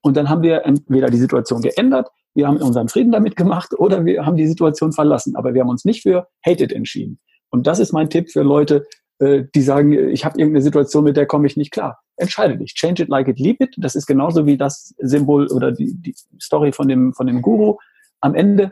Und 0.07 0.17
dann 0.17 0.29
haben 0.29 0.43
wir 0.45 0.65
entweder 0.65 1.09
die 1.09 1.17
Situation 1.17 1.61
geändert, 1.63 2.13
wir 2.33 2.47
haben 2.47 2.59
unseren 2.59 2.89
Frieden 2.89 3.11
damit 3.11 3.35
gemacht 3.35 3.77
oder 3.77 4.05
wir 4.05 4.25
haben 4.25 4.37
die 4.37 4.47
Situation 4.47 4.93
verlassen. 4.93 5.35
Aber 5.35 5.53
wir 5.53 5.63
haben 5.63 5.69
uns 5.69 5.85
nicht 5.85 6.03
für 6.03 6.29
hate 6.47 6.63
it 6.63 6.73
entschieden. 6.73 7.19
Und 7.51 7.67
das 7.67 7.81
ist 7.81 7.93
mein 7.93 8.09
Tipp 8.09 8.31
für 8.31 8.43
Leute, 8.43 8.87
äh, 9.19 9.43
die 9.53 9.63
sagen, 9.63 9.91
ich 9.91 10.25
habe 10.25 10.39
irgendeine 10.39 10.63
Situation, 10.63 11.03
mit 11.03 11.17
der 11.17 11.27
komme 11.27 11.49
ich 11.49 11.57
nicht 11.57 11.73
klar. 11.73 11.99
Entscheide 12.19 12.57
dich. 12.57 12.75
Change 12.75 13.03
it, 13.03 13.09
like 13.09 13.27
it, 13.27 13.41
leave 13.41 13.57
it. 13.59 13.75
Das 13.79 13.97
ist 13.97 14.07
genauso 14.07 14.47
wie 14.47 14.57
das 14.57 14.95
Symbol 14.99 15.49
oder 15.49 15.73
die, 15.73 15.97
die 15.97 16.15
Story 16.41 16.71
von 16.71 16.87
dem, 16.87 17.13
von 17.13 17.27
dem 17.27 17.43
Guru 17.43 17.79
am 18.21 18.37
Ende, 18.37 18.71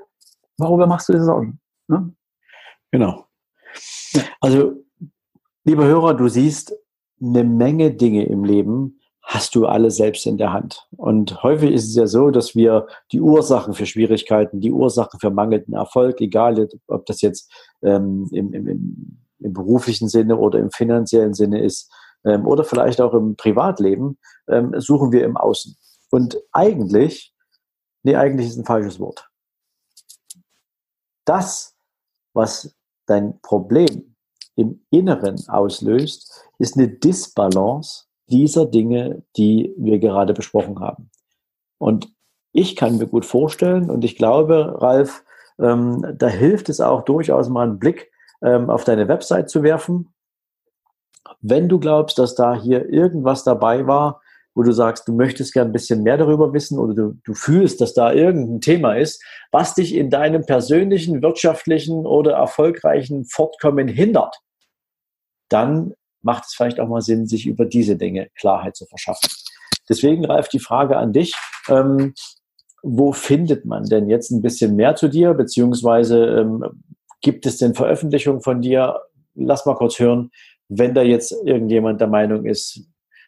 worüber 0.57 0.87
machst 0.87 1.09
du 1.09 1.14
dir 1.14 1.25
Sorgen? 1.25 1.59
Ne? 1.88 2.14
Genau. 2.92 3.27
Also, 4.40 4.85
lieber 5.64 5.85
Hörer, 5.85 6.14
du 6.14 6.29
siehst 6.29 6.77
eine 7.20 7.42
Menge 7.42 7.90
Dinge 7.92 8.25
im 8.27 8.44
Leben, 8.44 9.01
hast 9.25 9.55
du 9.55 9.67
alle 9.67 9.91
selbst 9.91 10.27
in 10.27 10.37
der 10.37 10.53
Hand. 10.53 10.87
Und 10.97 11.43
häufig 11.43 11.73
ist 11.73 11.89
es 11.89 11.97
ja 11.97 12.07
so, 12.07 12.31
dass 12.31 12.55
wir 12.55 12.87
die 13.11 13.21
Ursachen 13.21 13.75
für 13.75 13.87
Schwierigkeiten, 13.87 14.61
die 14.61 14.71
Ursachen 14.71 15.19
für 15.19 15.31
mangelnden 15.31 15.75
Erfolg, 15.75 16.21
egal 16.21 16.69
ob 16.87 17.07
das 17.07 17.21
jetzt 17.23 17.51
ähm, 17.83 18.29
im, 18.33 18.53
im, 18.53 18.69
im, 18.69 19.19
beruflichen 19.53 20.09
Sinne 20.09 20.37
oder 20.37 20.59
im 20.59 20.71
finanziellen 20.71 21.35
Sinne 21.35 21.63
ist 21.63 21.91
ähm, 22.25 22.47
oder 22.47 22.65
vielleicht 22.65 23.01
auch 23.01 23.13
im 23.13 23.37
Privatleben, 23.37 24.19
ähm, 24.49 24.73
suchen 24.79 25.13
wir 25.13 25.25
im 25.25 25.37
Außen. 25.37 25.77
Und 26.11 26.39
eigentlich, 26.53 27.35
nee, 28.03 28.17
eigentlich 28.17 28.49
ist 28.49 28.57
ein 28.57 28.65
falsches 28.65 29.01
Wort 29.01 29.29
das, 31.25 31.75
was 32.33 32.75
dein 33.07 33.41
Problem 33.41 34.17
im 34.57 34.85
Inneren 34.91 35.49
auslöst, 35.49 36.45
ist 36.59 36.77
eine 36.77 36.89
Disbalance 36.89 38.05
dieser 38.35 38.66
Dinge, 38.66 39.23
die 39.37 39.73
wir 39.79 40.01
gerade 40.01 40.35
besprochen 40.35 40.81
haben. 40.81 41.09
Und 41.79 42.09
ich 42.53 42.75
kann 42.75 42.99
mir 42.99 43.07
gut 43.07 43.25
vorstellen 43.25 43.88
und 43.90 44.05
ich 44.05 44.16
glaube, 44.16 44.77
Ralf, 44.83 45.25
ähm, 45.61 46.05
da 46.18 46.27
hilft 46.27 46.68
es 46.68 46.81
auch 46.81 47.03
durchaus 47.05 47.49
mal 47.49 47.68
einen 47.68 47.79
Blick 47.79 48.11
ähm, 48.42 48.70
auf 48.70 48.83
deine 48.83 49.07
Website 49.07 49.49
zu 49.49 49.62
werfen. 49.62 50.12
Wenn 51.40 51.68
du 51.68 51.79
glaubst, 51.79 52.18
dass 52.18 52.35
da 52.35 52.61
hier 52.61 52.88
irgendwas 52.88 53.44
dabei 53.44 53.87
war, 53.87 54.20
wo 54.57 54.62
du 54.62 54.73
sagst, 54.73 55.07
du 55.07 55.12
möchtest 55.12 55.53
gern 55.53 55.68
ein 55.68 55.73
bisschen 55.73 56.03
mehr 56.03 56.16
darüber 56.16 56.53
wissen 56.53 56.79
oder 56.79 56.94
du, 56.94 57.18
du 57.25 57.35
fühlst, 57.35 57.81
dass 57.81 57.94
da 57.94 58.12
irgendein 58.12 58.61
Thema 58.61 58.94
ist, 58.94 59.23
was 59.53 59.75
dich 59.75 59.94
in 59.94 60.11
deinem 60.11 60.44
persönlichen, 60.44 61.23
wirtschaftlichen 61.23 62.05
oder 62.05 62.33
erfolgreichen 62.33 63.25
Fortkommen 63.27 63.87
hindert, 63.87 64.40
dann 65.49 65.94
macht 66.25 66.45
es 66.47 66.55
vielleicht 66.55 66.81
auch 66.81 66.89
mal 66.89 67.01
Sinn, 67.01 67.27
sich 67.27 67.47
über 67.47 67.65
diese 67.65 67.97
Dinge 67.97 68.29
Klarheit 68.35 68.77
zu 68.77 68.87
verschaffen. 68.87 69.29
Deswegen 69.89 70.23
greift 70.23 70.53
die 70.53 70.59
Frage 70.59 70.97
an 70.97 71.13
dich. 71.13 71.35
Ähm, 71.69 72.15
wo 72.83 73.13
findet 73.13 73.65
man 73.65 73.85
denn 73.85 74.09
jetzt 74.09 74.31
ein 74.31 74.43
bisschen 74.43 74.77
mehr 74.77 74.95
zu 74.95 75.09
dir, 75.09 75.33
beziehungsweise 75.33 76.27
ähm, 76.27 76.65
gibt 77.23 77.47
es 77.47 77.57
denn 77.57 77.75
Veröffentlichungen 77.75 78.43
von 78.43 78.61
dir? 78.61 79.01
Lass 79.35 79.65
mal 79.65 79.75
kurz 79.75 79.99
hören, 79.99 80.31
wenn 80.69 80.95
da 80.95 81.03
jetzt 81.03 81.33
irgendjemand 81.45 82.01
der 82.01 82.09
Meinung 82.09 82.45
ist, 82.45 82.83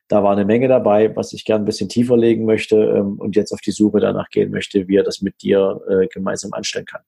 da 0.09 0.23
war 0.23 0.33
eine 0.33 0.45
Menge 0.45 0.69
dabei, 0.69 1.15
was 1.17 1.33
ich 1.33 1.45
gern 1.45 1.63
ein 1.63 1.65
bisschen 1.65 1.89
tiefer 1.89 2.17
legen 2.17 2.45
möchte 2.45 2.77
ähm, 2.77 3.19
und 3.19 3.35
jetzt 3.35 3.53
auf 3.53 3.61
die 3.61 3.73
Suche 3.73 3.99
danach 4.01 4.29
gehen 4.31 4.51
möchte, 4.51 4.87
wie 4.89 4.97
er 4.97 5.03
das 5.03 5.21
mit 5.21 5.43
dir 5.43 5.81
äh, 5.89 6.07
gemeinsam 6.07 6.53
anstellen 6.53 6.87
kann. 6.87 7.03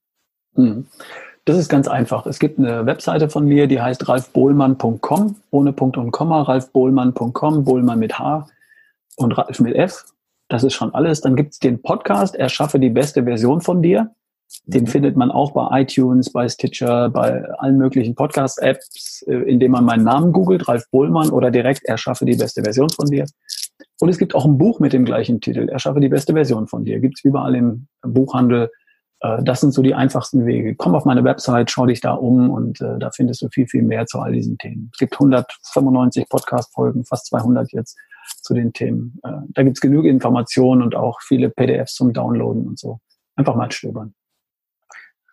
Mhm. 0.55 0.87
Das 1.49 1.57
ist 1.57 1.71
ganz 1.71 1.89
einfach. 1.89 2.27
Es 2.27 2.39
gibt 2.39 2.59
eine 2.59 2.85
Webseite 2.85 3.31
von 3.31 3.47
mir, 3.47 3.69
die 3.69 3.81
heißt 3.81 4.07
ralfbohlmann.com, 4.07 5.37
ohne 5.51 5.73
Punkt 5.73 5.97
und 5.97 6.11
Komma, 6.11 6.43
ralfbohlmann.com, 6.43 7.65
Bohlmann 7.65 7.99
mit 7.99 8.19
H 8.19 8.47
und 9.17 9.33
Ralf 9.33 9.59
mit 9.59 9.75
F. 9.75 10.05
Das 10.51 10.63
ist 10.63 10.75
schon 10.75 10.93
alles. 10.93 11.23
Dann 11.23 11.37
gibt 11.37 11.55
es 11.55 11.59
den 11.59 11.81
Podcast, 11.81 12.35
Erschaffe 12.35 12.79
die 12.79 12.91
beste 12.91 13.25
Version 13.25 13.63
von 13.63 13.81
dir. 13.81 14.11
Den 14.67 14.83
mhm. 14.83 14.89
findet 14.89 15.17
man 15.17 15.31
auch 15.31 15.53
bei 15.53 15.81
iTunes, 15.81 16.31
bei 16.31 16.47
Stitcher, 16.51 17.09
bei 17.09 17.43
allen 17.57 17.79
möglichen 17.79 18.15
Podcast-Apps, 18.15 19.25
äh, 19.27 19.37
indem 19.51 19.73
man 19.73 19.87
meinen 19.87 20.05
Namen 20.05 20.33
googelt, 20.33 20.69
Ralf 20.69 20.85
Bohlmann, 20.91 21.31
oder 21.31 21.51
direkt 21.51 21.83
Erschaffe 21.87 22.27
die 22.27 22.37
beste 22.37 22.63
Version 22.63 22.91
von 22.91 23.07
dir. 23.07 23.25
Und 24.01 24.11
es 24.11 24.19
gibt 24.19 24.35
auch 24.35 24.45
ein 24.45 24.59
Buch 24.59 24.81
mit 24.81 24.93
dem 24.93 25.07
gleichen 25.07 25.41
Titel, 25.41 25.71
Erschaffe 25.71 26.01
die 26.01 26.11
beste 26.11 26.35
Version 26.35 26.69
von 26.69 26.85
dir. 26.85 27.01
Gibt's 27.01 27.25
überall 27.25 27.55
im 27.55 27.87
Buchhandel. 28.03 28.71
Äh, 29.21 29.43
das 29.43 29.61
sind 29.61 29.73
so 29.73 29.83
die 29.83 29.95
einfachsten 29.95 30.47
Wege. 30.47 30.75
Komm 30.75 30.95
auf 30.95 31.05
meine 31.05 31.25
Website, 31.25 31.71
schau 31.71 31.87
dich 31.87 32.01
da 32.01 32.13
um 32.13 32.51
und 32.51 32.81
äh, 32.81 32.99
da 32.99 33.11
findest 33.11 33.43
du 33.43 33.49
viel, 33.49 33.67
viel 33.67 33.83
mehr 33.83 34.07
zu 34.07 34.21
all 34.21 34.33
diesen 34.33 34.59
Themen. 34.59 34.91
Es 34.93 34.99
gibt 34.99 35.15
195 35.15 36.29
Podcast-Folgen, 36.29 37.05
fast 37.05 37.27
200 37.27 37.73
jetzt 37.73 37.97
zu 38.43 38.53
den 38.53 38.75
Themen. 38.75 39.19
Da 39.23 39.63
gibt's 39.63 39.81
genügend 39.81 40.13
Informationen 40.13 40.83
und 40.83 40.95
auch 40.95 41.23
viele 41.23 41.49
PDFs 41.49 41.95
zum 41.95 42.13
Downloaden 42.13 42.67
und 42.67 42.79
so. 42.79 43.01
Einfach 43.37 43.55
mal 43.55 43.73
stöbern. 43.73 44.15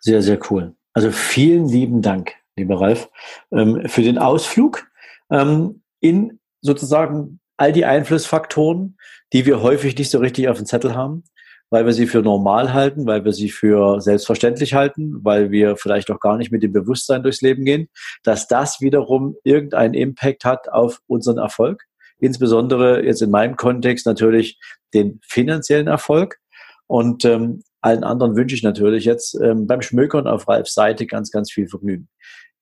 Sehr, 0.00 0.22
sehr 0.22 0.38
cool. 0.50 0.74
Also 0.94 1.10
vielen 1.10 1.68
lieben 1.68 2.00
Dank, 2.00 2.32
lieber 2.56 2.80
Ralf, 2.80 3.10
ähm, 3.52 3.82
für 3.86 4.00
den 4.00 4.16
Ausflug 4.16 4.88
ähm, 5.30 5.82
in 6.00 6.38
sozusagen 6.62 7.40
all 7.58 7.72
die 7.72 7.84
Einflussfaktoren, 7.84 8.96
die 9.32 9.44
wir 9.44 9.62
häufig 9.62 9.98
nicht 9.98 10.10
so 10.10 10.18
richtig 10.18 10.48
auf 10.48 10.56
dem 10.56 10.64
Zettel 10.64 10.94
haben, 10.94 11.24
weil 11.70 11.84
wir 11.84 11.92
sie 11.92 12.06
für 12.06 12.22
normal 12.22 12.72
halten, 12.72 13.06
weil 13.06 13.24
wir 13.24 13.32
sie 13.32 13.50
für 13.50 14.00
selbstverständlich 14.00 14.74
halten, 14.74 15.24
weil 15.24 15.50
wir 15.50 15.76
vielleicht 15.76 16.10
auch 16.10 16.20
gar 16.20 16.36
nicht 16.36 16.52
mit 16.52 16.62
dem 16.62 16.72
Bewusstsein 16.72 17.22
durchs 17.22 17.42
Leben 17.42 17.64
gehen, 17.64 17.88
dass 18.22 18.46
das 18.46 18.80
wiederum 18.80 19.36
irgendeinen 19.44 19.94
Impact 19.94 20.44
hat 20.44 20.68
auf 20.68 21.00
unseren 21.06 21.38
Erfolg. 21.38 21.82
Insbesondere 22.18 23.04
jetzt 23.04 23.20
in 23.20 23.30
meinem 23.30 23.56
Kontext 23.56 24.06
natürlich 24.06 24.58
den 24.94 25.20
finanziellen 25.26 25.86
Erfolg. 25.86 26.38
Und 26.86 27.24
ähm, 27.24 27.62
allen 27.80 28.04
anderen 28.04 28.36
wünsche 28.36 28.54
ich 28.54 28.62
natürlich 28.62 29.04
jetzt 29.04 29.34
ähm, 29.40 29.66
beim 29.66 29.82
Schmökern 29.82 30.26
auf 30.26 30.48
Ralfs 30.48 30.74
Seite 30.74 31.06
ganz, 31.06 31.30
ganz 31.30 31.52
viel 31.52 31.68
Vergnügen. 31.68 32.08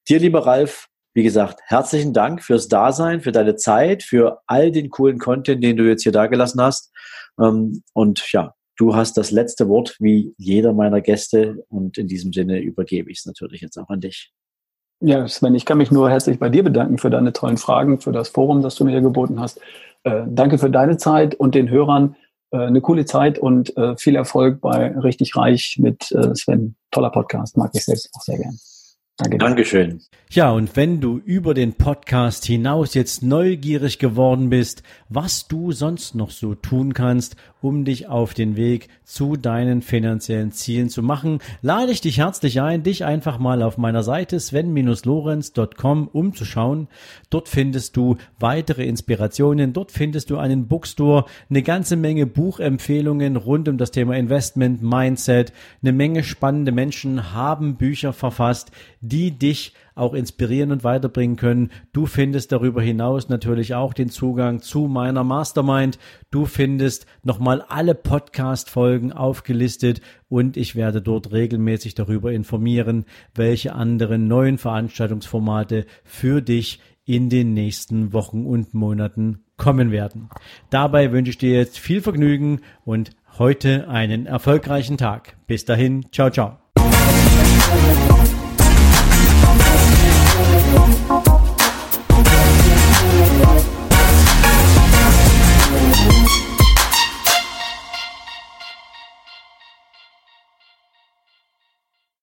Dir, 0.09 0.19
lieber 0.19 0.47
Ralf, 0.47 0.89
Wie 1.17 1.23
gesagt, 1.23 1.61
herzlichen 1.67 2.13
Dank 2.13 2.43
fürs 2.43 2.67
Dasein, 2.67 3.21
für 3.21 3.31
deine 3.31 3.55
Zeit, 3.55 4.03
für 4.03 4.41
all 4.49 4.73
den 4.73 4.91
coolen 4.91 5.19
Content, 5.21 5.63
den 5.63 5.77
du 5.77 5.85
jetzt 5.85 6.03
hier 6.03 6.11
dagelassen 6.11 6.61
hast. 6.61 6.91
Ähm, 7.41 7.85
und 7.93 8.33
ja, 8.33 8.55
du 8.77 8.95
hast 8.95 9.17
das 9.17 9.31
letzte 9.31 9.69
Wort 9.69 9.97
wie 10.01 10.35
jeder 10.39 10.73
meiner 10.73 11.01
Gäste 11.01 11.65
und 11.69 11.99
in 11.99 12.09
diesem 12.09 12.33
Sinne 12.33 12.61
übergebe 12.61 13.11
ich 13.11 13.19
es 13.19 13.27
natürlich 13.27 13.61
jetzt 13.61 13.79
auch 13.79 13.89
an 13.89 14.01
dich. 14.01 14.33
Ja, 15.01 15.27
Sven, 15.29 15.55
ich 15.55 15.67
kann 15.67 15.79
mich 15.79 15.91
nur 15.91 16.09
herzlich 16.09 16.39
bei 16.39 16.49
dir 16.49 16.63
bedanken 16.63 16.99
für 16.99 17.11
deine 17.11 17.33
tollen 17.33 17.57
Fragen, 17.57 18.01
für 18.01 18.13
das 18.13 18.29
Forum, 18.29 18.63
das 18.63 18.77
du 18.77 18.85
mir 18.85 19.01
geboten 19.01 19.41
hast. 19.41 19.61
Äh, 20.05 20.23
danke 20.29 20.59
für 20.59 20.71
deine 20.71 20.97
Zeit 20.97 21.35
und 21.35 21.55
den 21.55 21.69
Hörern 21.69 22.17
äh, 22.53 22.59
eine 22.59 22.81
coole 22.81 23.05
Zeit 23.05 23.39
und 23.39 23.77
äh, 23.77 23.97
viel 23.97 24.17
Erfolg 24.17 24.61
bei 24.61 24.97
Richtig 24.97 25.37
Reich 25.37 25.77
mit 25.79 26.11
äh, 26.13 26.35
Sven. 26.35 26.77
Toller 26.91 27.11
Podcast, 27.11 27.57
mag 27.57 27.71
ich 27.75 27.85
selbst 27.85 28.11
auch 28.15 28.23
sehr 28.23 28.39
gern. 28.39 28.57
Danke. 29.17 29.39
Dankeschön. 29.39 30.01
Ja, 30.31 30.51
und 30.51 30.75
wenn 30.75 31.01
du 31.01 31.19
über 31.19 31.55
den 31.55 31.75
Podcast 31.75 32.45
hinaus 32.47 32.95
jetzt 32.95 33.23
neugierig 33.23 34.01
geworden 34.01 34.51
bist, 34.51 34.83
was 35.09 35.47
du 35.47 35.71
sonst 35.71 36.17
noch 36.17 36.31
so 36.31 36.57
tun 36.57 36.95
kannst, 36.95 37.37
um 37.65 37.87
dich 37.87 38.09
auf 38.09 38.35
den 38.35 38.57
Weg 38.57 38.89
zu 39.05 39.37
deinen 39.37 39.81
finanziellen 39.81 40.53
Zielen 40.53 40.91
zu 40.91 41.03
machen, 41.03 41.39
lade 41.63 41.93
ich 41.93 42.03
dich 42.03 42.19
herzlich 42.19 42.61
ein, 42.61 42.83
dich 42.83 43.07
einfach 43.07 43.39
mal 43.39 43.63
auf 43.63 43.79
meiner 43.79 44.03
Seite 44.03 44.39
sven-lorenz.com 44.39 46.09
umzuschauen. 46.09 46.89
Dort 47.31 47.49
findest 47.49 47.97
du 47.97 48.19
weitere 48.39 48.85
Inspirationen, 48.85 49.73
dort 49.73 49.93
findest 49.93 50.29
du 50.29 50.37
einen 50.37 50.69
Bookstore, 50.69 51.25
eine 51.49 51.63
ganze 51.63 51.97
Menge 51.97 52.27
Buchempfehlungen 52.27 53.37
rund 53.37 53.67
um 53.69 53.79
das 53.79 53.93
Thema 53.93 54.15
Investment, 54.15 54.83
Mindset, 54.83 55.55
eine 55.83 55.93
Menge 55.93 56.23
spannende 56.23 56.71
Menschen 56.71 57.33
haben 57.33 57.77
Bücher 57.77 58.13
verfasst, 58.13 58.73
die 59.01 59.31
dich 59.31 59.73
auch 59.95 60.15
inspirieren 60.15 60.73
und 60.73 60.85
weiterbringen 60.85 61.37
können. 61.37 61.71
Du 61.93 62.07
findest 62.07 62.53
darüber 62.53 62.83
hinaus 62.83 63.29
natürlich 63.29 63.75
auch 63.75 63.95
den 63.95 64.09
Zugang 64.09 64.61
zu 64.61 64.87
meiner 64.87 65.25
Mastermind. 65.25 65.99
Du 66.31 66.47
findest 66.47 67.07
nochmal 67.23 67.63
alle 67.69 67.95
Podcast-Folgen 67.95 69.13
aufgelistet 69.13 70.01
und 70.29 70.57
ich 70.57 70.75
werde 70.75 71.01
dort 71.01 71.33
regelmäßig 71.33 71.95
darüber 71.95 72.33
informieren, 72.33 73.05
welche 73.35 73.75
anderen 73.75 74.27
neuen 74.27 74.59
Veranstaltungsformate 74.59 75.87
für 76.03 76.41
dich 76.41 76.81
in 77.05 77.29
den 77.29 77.53
nächsten 77.53 78.13
Wochen 78.13 78.47
und 78.47 78.75
Monaten 78.75 79.45
kommen 79.57 79.91
werden. 79.91 80.31
Dabei 80.71 81.13
wünsche 81.13 81.31
ich 81.31 81.39
dir 81.39 81.57
jetzt 81.57 81.79
viel 81.79 82.01
Vergnügen 82.01 82.61
und 82.85 83.11
heute 83.39 83.89
einen 83.89 84.27
erfolgreichen 84.27 84.97
Tag. 84.97 85.37
Bis 85.47 85.65
dahin, 85.65 86.07
ciao, 86.13 86.31
ciao. 86.31 86.59